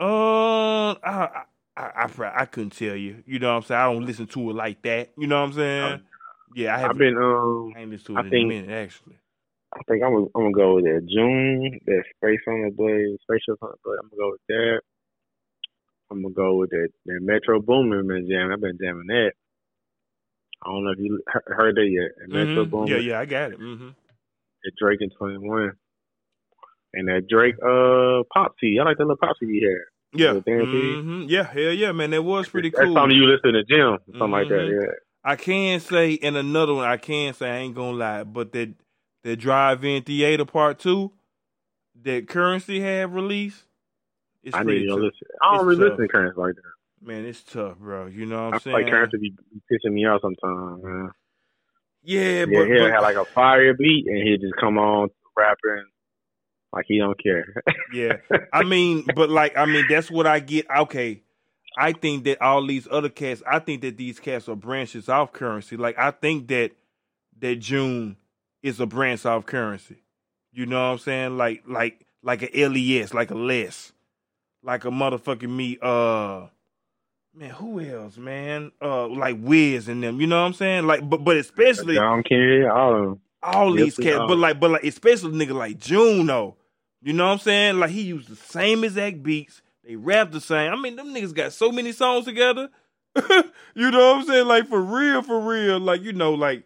[0.00, 1.44] Um, I,
[1.76, 3.22] I, I, I, I couldn't tell you.
[3.26, 3.80] You know what I'm saying?
[3.80, 5.10] I don't listen to it like that.
[5.18, 6.00] You know what I'm saying?
[6.54, 7.72] Yeah, I I've been um.
[7.76, 9.16] I listened to I in think- minute actually.
[9.74, 13.18] I think I'm gonna, I'm gonna go with that June, that Space on the Blade,
[13.22, 13.98] Spaceship on the Blade.
[14.02, 14.80] I'm gonna go with that.
[16.10, 18.52] I'm gonna go with that, that Metro Boomin been jamming.
[18.52, 19.32] I've been jamming that.
[20.64, 22.28] I don't know if you he- heard that yet.
[22.28, 22.70] Metro Mhm.
[22.70, 23.60] Boomin, Yeah, yeah, I got it.
[23.60, 23.88] Mm-hmm.
[23.88, 25.72] that Drake in 21,
[26.94, 28.78] and that Drake uh Popsy.
[28.80, 30.18] I like that little Popsy he had.
[30.18, 30.96] Yeah, Little dance piece.
[31.04, 32.10] hmm yeah, hell yeah, man.
[32.12, 32.94] That was pretty That's cool.
[32.94, 34.64] something you listen to gym, something like that.
[34.64, 34.80] Mhm.
[34.80, 34.92] Yeah.
[35.28, 38.74] I can say in another one, I can say I ain't gonna lie, but that
[39.24, 41.12] that drive-in theater part two
[42.02, 43.64] that Curren$y had released,
[44.42, 45.12] it's I need to listen.
[45.42, 47.06] I don't really listen to Currents like that.
[47.06, 48.06] Man, it's tough, bro.
[48.06, 48.76] You know what I'm I saying?
[48.76, 49.34] feel like Currents be
[49.70, 51.10] pissing me off sometimes, man.
[52.02, 55.10] yeah, Yeah, but, he'll but have like a fire beat and he'll just come on
[55.36, 55.84] rapping
[56.72, 57.44] like he don't care.
[57.92, 58.16] yeah.
[58.52, 60.66] I mean, but like, I mean, that's what I get.
[60.70, 61.22] Okay,
[61.78, 65.32] I think that all these other cats, I think that these cats are branches off
[65.32, 65.78] Curren$y.
[65.78, 66.72] Like, I think that
[67.40, 68.16] that June
[68.64, 69.96] is a branch off Curren$y.
[70.52, 71.36] You know what I'm saying?
[71.36, 73.92] Like like like a LES, like a less,
[74.62, 75.78] like a motherfucking me.
[75.80, 76.48] Uh,
[77.32, 78.72] man, who else, man?
[78.82, 80.20] Uh, like Wiz and them.
[80.20, 80.86] You know what I'm saying?
[80.86, 83.20] Like, but but especially John Kennedy, all of them.
[83.40, 86.56] all Yes, these cats, but like, but like, especially nigga like Juno.
[87.02, 87.78] You know what I'm saying?
[87.78, 89.62] Like he used the same exact beats.
[89.88, 90.70] They rap the same.
[90.70, 92.68] I mean, them niggas got so many songs together.
[93.74, 94.46] you know what I'm saying?
[94.46, 95.80] Like for real, for real.
[95.80, 96.64] Like you know, like,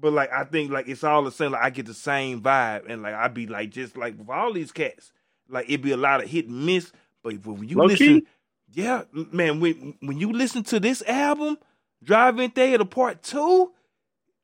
[0.00, 1.50] but like I think like it's all the same.
[1.50, 4.52] Like I get the same vibe, and like I be like just like with all
[4.52, 5.12] these cats,
[5.48, 6.92] like it be a lot of hit and miss.
[7.24, 8.26] But when you Low listen, key?
[8.72, 11.58] yeah, man, when when you listen to this album,
[12.04, 13.72] Driving Theater Part Two,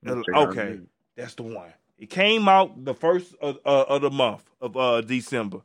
[0.04, 0.80] uh, okay,
[1.16, 1.72] that's the one.
[1.96, 5.60] It came out the first of, uh, of the month of uh, December.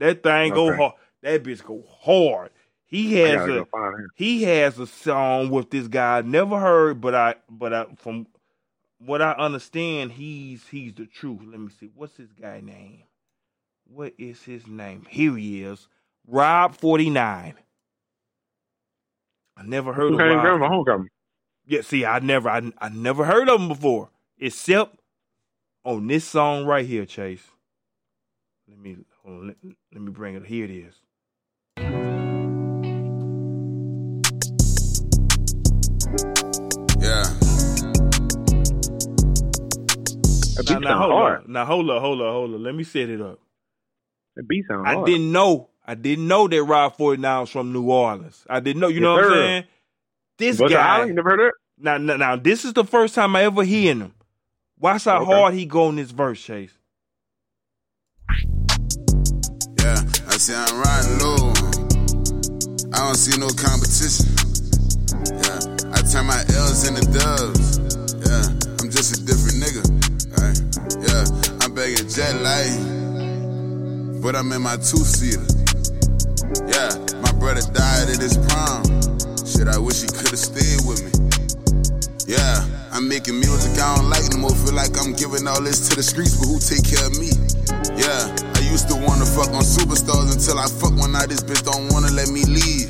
[0.00, 0.94] That thing go hard.
[1.22, 2.50] That bitch go hard.
[2.86, 4.08] He has a go find him.
[4.16, 8.26] he has a song with this guy I never heard, but I but I from
[8.98, 11.40] what I understand, he's he's the truth.
[11.44, 11.90] Let me see.
[11.94, 13.04] What's this guy name?
[13.86, 15.06] What is his name?
[15.08, 15.88] Here he is.
[16.26, 17.54] Rob forty nine.
[19.56, 20.60] I never heard Who of Rob.
[20.60, 21.08] homecoming?
[21.66, 24.96] Yeah, see, I never, I, I never heard of him before, except
[25.84, 27.44] on this song right here, Chase.
[28.68, 29.56] Let me, hold on, let,
[29.92, 30.46] let me bring it.
[30.46, 30.94] Here it is.
[31.78, 31.84] Yeah.
[40.54, 41.38] That Now, beat now sound hold hard.
[41.40, 42.60] up, now hold up, hold up, hold up.
[42.60, 43.38] Let me set it up.
[44.36, 45.06] That beat sound I hard.
[45.06, 48.44] didn't know, I didn't know that Rob Forty Nine was from New Orleans.
[48.48, 48.88] I didn't know.
[48.88, 49.64] You Yes, know what I'm saying?
[50.38, 50.96] This Buzzer guy.
[50.96, 51.52] Island, you never heard of that?
[51.78, 54.14] Now, now, now, this is the first time I ever hearing him.
[54.78, 55.32] Watch how Okay.
[55.32, 56.72] hard he go in this verse, Chase.
[59.80, 59.96] Yeah,
[60.28, 61.51] I say I'm riding low.
[63.02, 64.30] I don't see no competition.
[65.26, 65.58] Yeah,
[65.90, 67.82] I turn my L's into dubs.
[68.22, 68.46] Yeah,
[68.78, 69.82] I'm just a different nigga.
[70.38, 70.54] Right?
[71.02, 71.26] Yeah,
[71.66, 72.78] I'm begging jet light,
[74.22, 75.42] but I'm in my two seater.
[76.70, 76.94] Yeah,
[77.26, 78.86] my brother died at his prom.
[79.42, 81.10] Shit, I wish he could've stayed with me.
[82.30, 84.54] Yeah, I'm making music I don't like no more.
[84.62, 87.34] Feel like I'm giving all this to the streets, but who take care of me?
[87.98, 91.28] Yeah, I used to wanna fuck on superstars until I fuck one night.
[91.30, 92.81] This bitch don't wanna let me leave.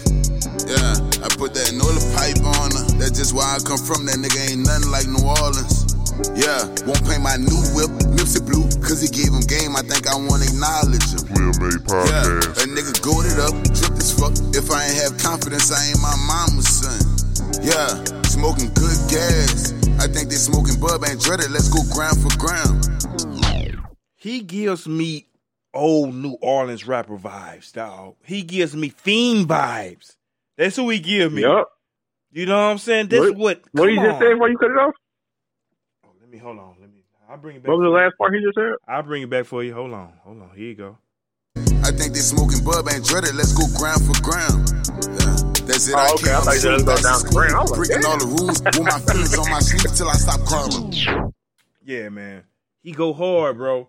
[1.43, 2.99] Yeah, I put that Nola pipe on her.
[2.99, 4.07] That's just where I come from.
[4.07, 5.91] That nigga ain't nothing like New Orleans.
[6.39, 9.75] Yeah, won't paint my new whip, Nipsey Blue, cause he gave him game.
[9.75, 11.27] I think I wanna acknowledge him.
[11.27, 12.63] Player Made Yeah, Podcast.
[12.63, 14.33] a nigga goaded up, tripped as fuck.
[14.55, 17.01] If I ain't have confidence, I ain't my mama's son.
[17.65, 17.91] Yeah,
[18.29, 19.73] smoking good gas.
[19.99, 21.51] I think they smoking bub ain't dreaded.
[21.51, 22.87] Let's go ground for ground.
[24.17, 25.27] He gives me
[25.75, 28.15] old New Orleans rapper vibes, dog.
[28.25, 30.17] He gives me fiend vibes.
[30.57, 31.43] That's who he give me.
[31.43, 31.67] Yep.
[32.33, 33.09] You know what I'm saying?
[33.09, 33.63] That's What- what.
[33.73, 34.21] What you just on.
[34.21, 34.95] said before you cut it off?
[36.05, 36.77] Oh, let me hold on.
[36.81, 37.05] Let me.
[37.29, 37.69] I'll bring it back.
[37.69, 38.73] What was the last part he just said?
[38.89, 39.73] I'll bring it back for you.
[39.75, 40.13] Hold on.
[40.25, 40.51] Hold on.
[40.55, 40.99] Here you go.
[41.57, 43.35] I think they smoking bub ain't dreaded.
[43.35, 44.69] Let's go ground for ground.
[44.71, 45.35] Yeah,
[45.67, 45.95] that's it.
[45.95, 46.25] Oh, I okay.
[46.31, 47.55] can't I thought you send just go back to down the school, ground.
[47.55, 50.15] I was like, breaking all the rules with my feelings on my sleeve till I
[50.15, 51.33] stop crying.
[51.85, 52.45] Yeah, man.
[52.83, 53.89] He go hard, bro.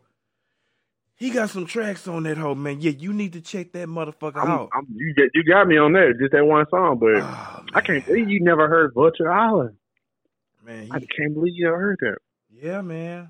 [1.24, 2.82] He got some tracks on that hoe, man.
[2.82, 4.70] Yeah, you need to check that motherfucker I'm, out.
[4.74, 7.80] I'm, you, get, you got me on that, just that one song, but Oh, I
[7.80, 9.78] can't believe you never heard Vulture Island.
[10.66, 12.18] Man, I can't believe you never heard that.
[12.52, 13.30] yeah, man.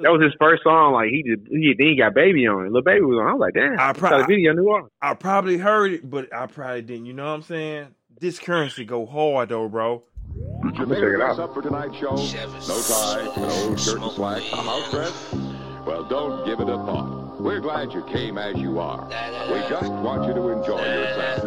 [0.00, 0.94] That was his first song.
[0.94, 2.72] Like he did, he then he got baby on it.
[2.72, 3.28] Lil Baby was on.
[3.28, 3.78] I was like, damn.
[3.78, 4.90] I I pro- got a video New Orleans.
[5.00, 7.06] I probably heard it, but I probably didn't.
[7.06, 7.94] You know what I'm saying?
[8.18, 10.02] This currency go hard though, bro.
[10.34, 11.38] Let me check it out.
[11.38, 12.16] up for tonight's show?
[12.16, 15.34] No tie, no shirt and slacks, a house dress?
[15.86, 17.27] Well, don't give it a thought.
[17.38, 19.04] We're glad you came as you are.
[19.52, 21.44] We just want you to enjoy yourself.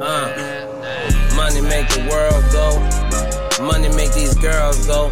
[0.00, 3.64] Uh, money make the world go.
[3.64, 5.10] Money make these girls go.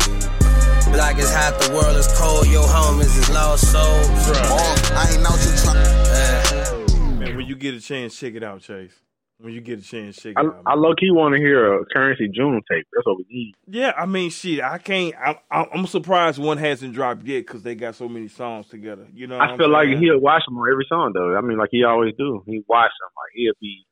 [0.93, 2.47] Black is hot, the world is cold.
[2.47, 4.09] Your homies is lost souls.
[4.51, 5.77] Oh, I ain't out here trying.
[5.77, 8.93] Uh, Man, when you get a chance, check it out, Chase.
[9.41, 10.63] When you get a chance, check I, out.
[10.67, 12.87] I low key want to hear a Curren$y June tape.
[12.93, 13.55] That's what we need.
[13.69, 15.15] yeah, I mean, shit, I can't.
[15.15, 19.07] I, I, I'm surprised one hasn't dropped yet because they got so many songs together.
[19.15, 20.03] You know, I I'm feel like saying?
[20.03, 21.37] he'll watch them on every song though.
[21.37, 22.43] I mean, like he always do.
[22.47, 23.11] He watch them.
[23.17, 23.87] Like he'll be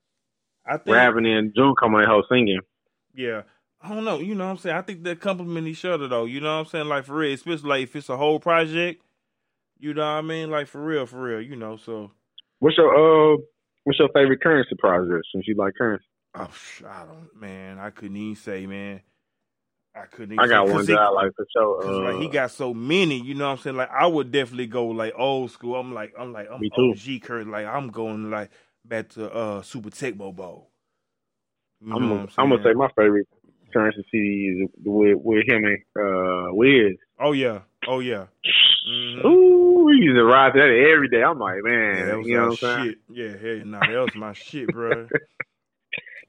[0.66, 2.61] I think, rapping and June coming in whole singing.
[3.14, 3.42] Yeah.
[3.80, 4.18] I don't know.
[4.18, 4.74] You know what I'm saying?
[4.76, 6.24] I think they complement each other though.
[6.24, 6.88] You know what I'm saying?
[6.88, 9.01] Like for real, especially like if it's a whole project.
[9.78, 10.51] You know what I mean?
[10.51, 11.40] Like for real, for real.
[11.40, 11.76] You know.
[11.76, 12.11] So
[12.59, 13.36] What's your uh?
[13.87, 15.24] What's your favorite Curren$y project?
[15.32, 17.41] Since you like Curren$y, oh, I don't.
[17.41, 19.01] Man, I couldn't even say, man.
[19.95, 20.32] I couldn't.
[20.32, 21.87] Even I got say, one that I like for sure.
[21.87, 23.76] Uh, like he got so many, you know what I'm saying?
[23.76, 25.76] Like I would definitely go like old school.
[25.76, 26.95] I'm like I'm like I'm Me too.
[26.97, 27.47] OG Kurt.
[27.47, 28.51] Like I'm going like
[28.84, 30.68] back to uh Super Tecmo Bowl.
[31.80, 33.28] You I'm gonna, I'm gonna say my favorite
[33.72, 36.97] Curren$y CD is with with him and uh Wiz.
[37.20, 38.26] Oh yeah, oh yeah.
[38.87, 39.24] Mhm.
[39.24, 41.22] Ooh, we used to ride to that every day.
[41.22, 42.87] I'm like, man, Yeah, that was you know what I'm saying?
[42.89, 42.99] shit.
[43.09, 45.09] Yeah, hey, nah, that was my shit, bro.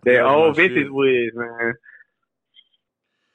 [0.05, 1.35] That was old vintage shit.
[1.35, 1.73] man.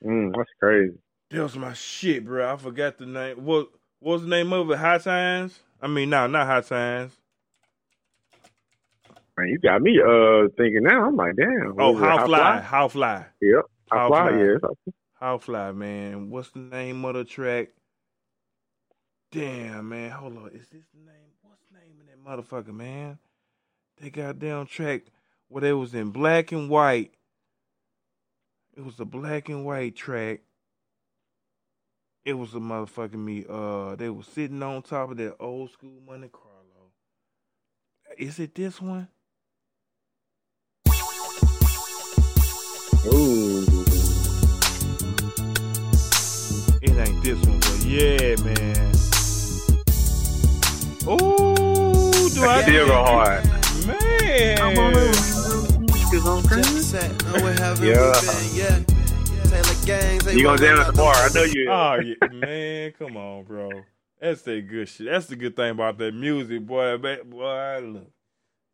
[0.04, 0.98] Mm, that's crazy.
[1.30, 2.52] That was my shit, bro.
[2.52, 3.44] I forgot the name.
[3.44, 3.68] What
[4.00, 4.78] was the name of it?
[4.78, 5.58] High Times?
[5.80, 7.12] I mean, no, not High Times.
[9.38, 11.06] Man, you got me uh thinking now.
[11.06, 11.74] I'm like, damn.
[11.78, 12.60] Oh, it, How Fly.
[12.60, 13.26] How Fly.
[13.40, 13.64] Yep.
[13.90, 14.38] How How fly, Fly.
[14.38, 14.56] yeah.
[15.14, 16.30] How Fly, man.
[16.30, 17.68] What's the name of the track?
[19.32, 20.10] Damn, man.
[20.10, 20.48] Hold on.
[20.48, 21.32] Is this the name?
[21.40, 23.18] What's the name of that motherfucker, man?
[23.98, 25.04] They goddamn track
[25.48, 27.14] where they was in black and white.
[28.76, 30.40] It was a black and white track.
[32.26, 33.46] It was a motherfucking me.
[33.48, 36.92] Uh, they was sitting on top of that old school Monte Carlo.
[38.18, 39.08] Is it this one?
[43.06, 43.64] Ooh.
[46.82, 48.91] It ain't this one, but yeah, man.
[51.05, 53.44] Ooh, do I Still go hard.
[53.86, 54.62] Man.
[56.53, 58.12] Jet set, know where have Yeah.
[58.53, 58.78] yeah.
[59.84, 61.12] Gangs, You gonna dance at the bar?
[61.12, 61.68] I know you.
[61.68, 63.68] Oh yeah, man, come on, bro.
[64.20, 65.07] That's that good shit.
[65.07, 66.98] That's the good thing about that music, boy.
[66.98, 68.11] Ba- Boy, look.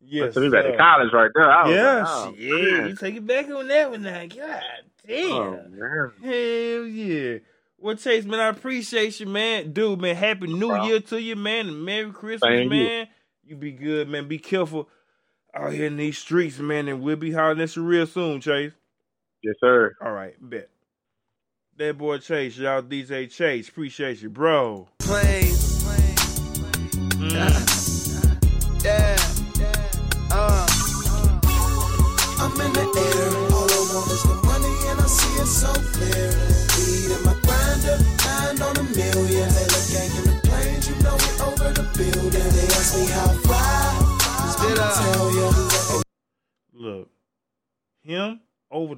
[0.01, 1.51] Yes, so we back to college right there.
[1.51, 2.73] I oh, Yeah, like, oh, shit.
[2.77, 2.89] man.
[2.89, 4.25] You take it back on that one now.
[4.27, 5.31] God oh, damn.
[5.31, 6.11] Oh, man.
[6.21, 7.39] Hell yeah.
[7.81, 9.71] Well, Chase, man, I appreciate you, man.
[9.71, 10.85] Dude, man, happy new Bro.
[10.85, 11.67] year to you, man.
[11.67, 13.07] And Merry Christmas, Thank man.
[13.43, 14.27] You be good, man.
[14.27, 14.89] Be careful
[15.53, 16.87] out here in these streets, man.
[16.87, 18.73] And we'll be hollering at you real soon, Chase.
[19.41, 19.95] Yes, sir.
[20.01, 20.69] All right, bet.
[21.77, 23.69] That boy Chase, y'all DJ Chase.
[23.69, 24.89] Appreciate you, bro.
[24.99, 25.83] planes.
[27.19, 27.78] Mm.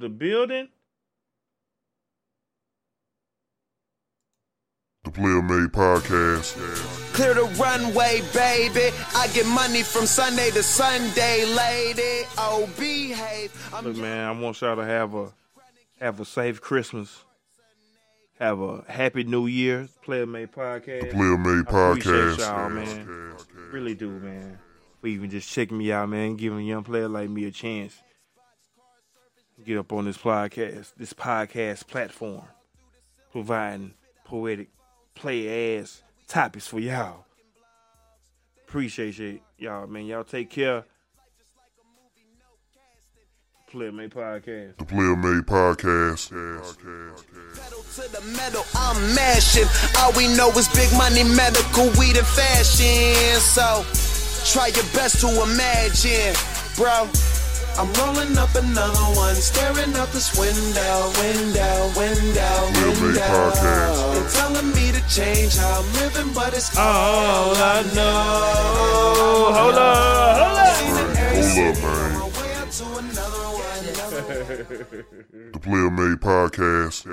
[0.02, 0.68] The building.
[5.04, 6.54] The Player Made Podcast.
[7.14, 8.94] Clear the runway, baby.
[9.14, 12.26] I get money from Sunday to Sunday, lady.
[12.36, 13.70] Oh, behave.
[13.72, 15.32] I'm Look, man, I want y'all to have a
[16.00, 17.24] have a safe Christmas.
[18.40, 19.88] Have a happy New Year.
[20.04, 21.02] Player Made Podcast.
[21.02, 22.38] The Player Made I appreciate Podcast.
[22.38, 23.36] y'all, man.
[23.70, 24.58] Really do, man.
[25.00, 26.34] For even just checking me out, man.
[26.36, 27.94] Giving a young player like me a chance.
[29.62, 32.42] To Get up on this podcast, this podcast platform.
[33.30, 33.94] Providing
[34.24, 34.68] poetic
[35.14, 37.24] play ass topics for y'all.
[38.66, 40.06] Appreciate you, y'all, man.
[40.06, 40.84] Y'all take care.
[43.70, 44.76] Player Made Podcast.
[44.76, 46.28] The Player Made Podcast.
[46.30, 49.64] Pedal to the metal, I'm mashing.
[49.98, 53.40] All we know is big money, medical, weed, and fashion.
[53.40, 53.82] So
[54.52, 56.34] try your best to imagine,
[56.76, 57.08] bro.
[57.78, 62.70] I'm rolling up another one, staring out this window, window, window,
[63.00, 63.32] window.
[63.32, 63.98] Podcast.
[64.16, 69.52] And telling me to change how I'm living, but it's All I know.
[69.56, 70.76] Hold up, hold up.
[70.76, 72.12] Hold up, man.
[72.14, 73.84] My way up to another one.
[75.52, 77.06] The Player Made Podcast.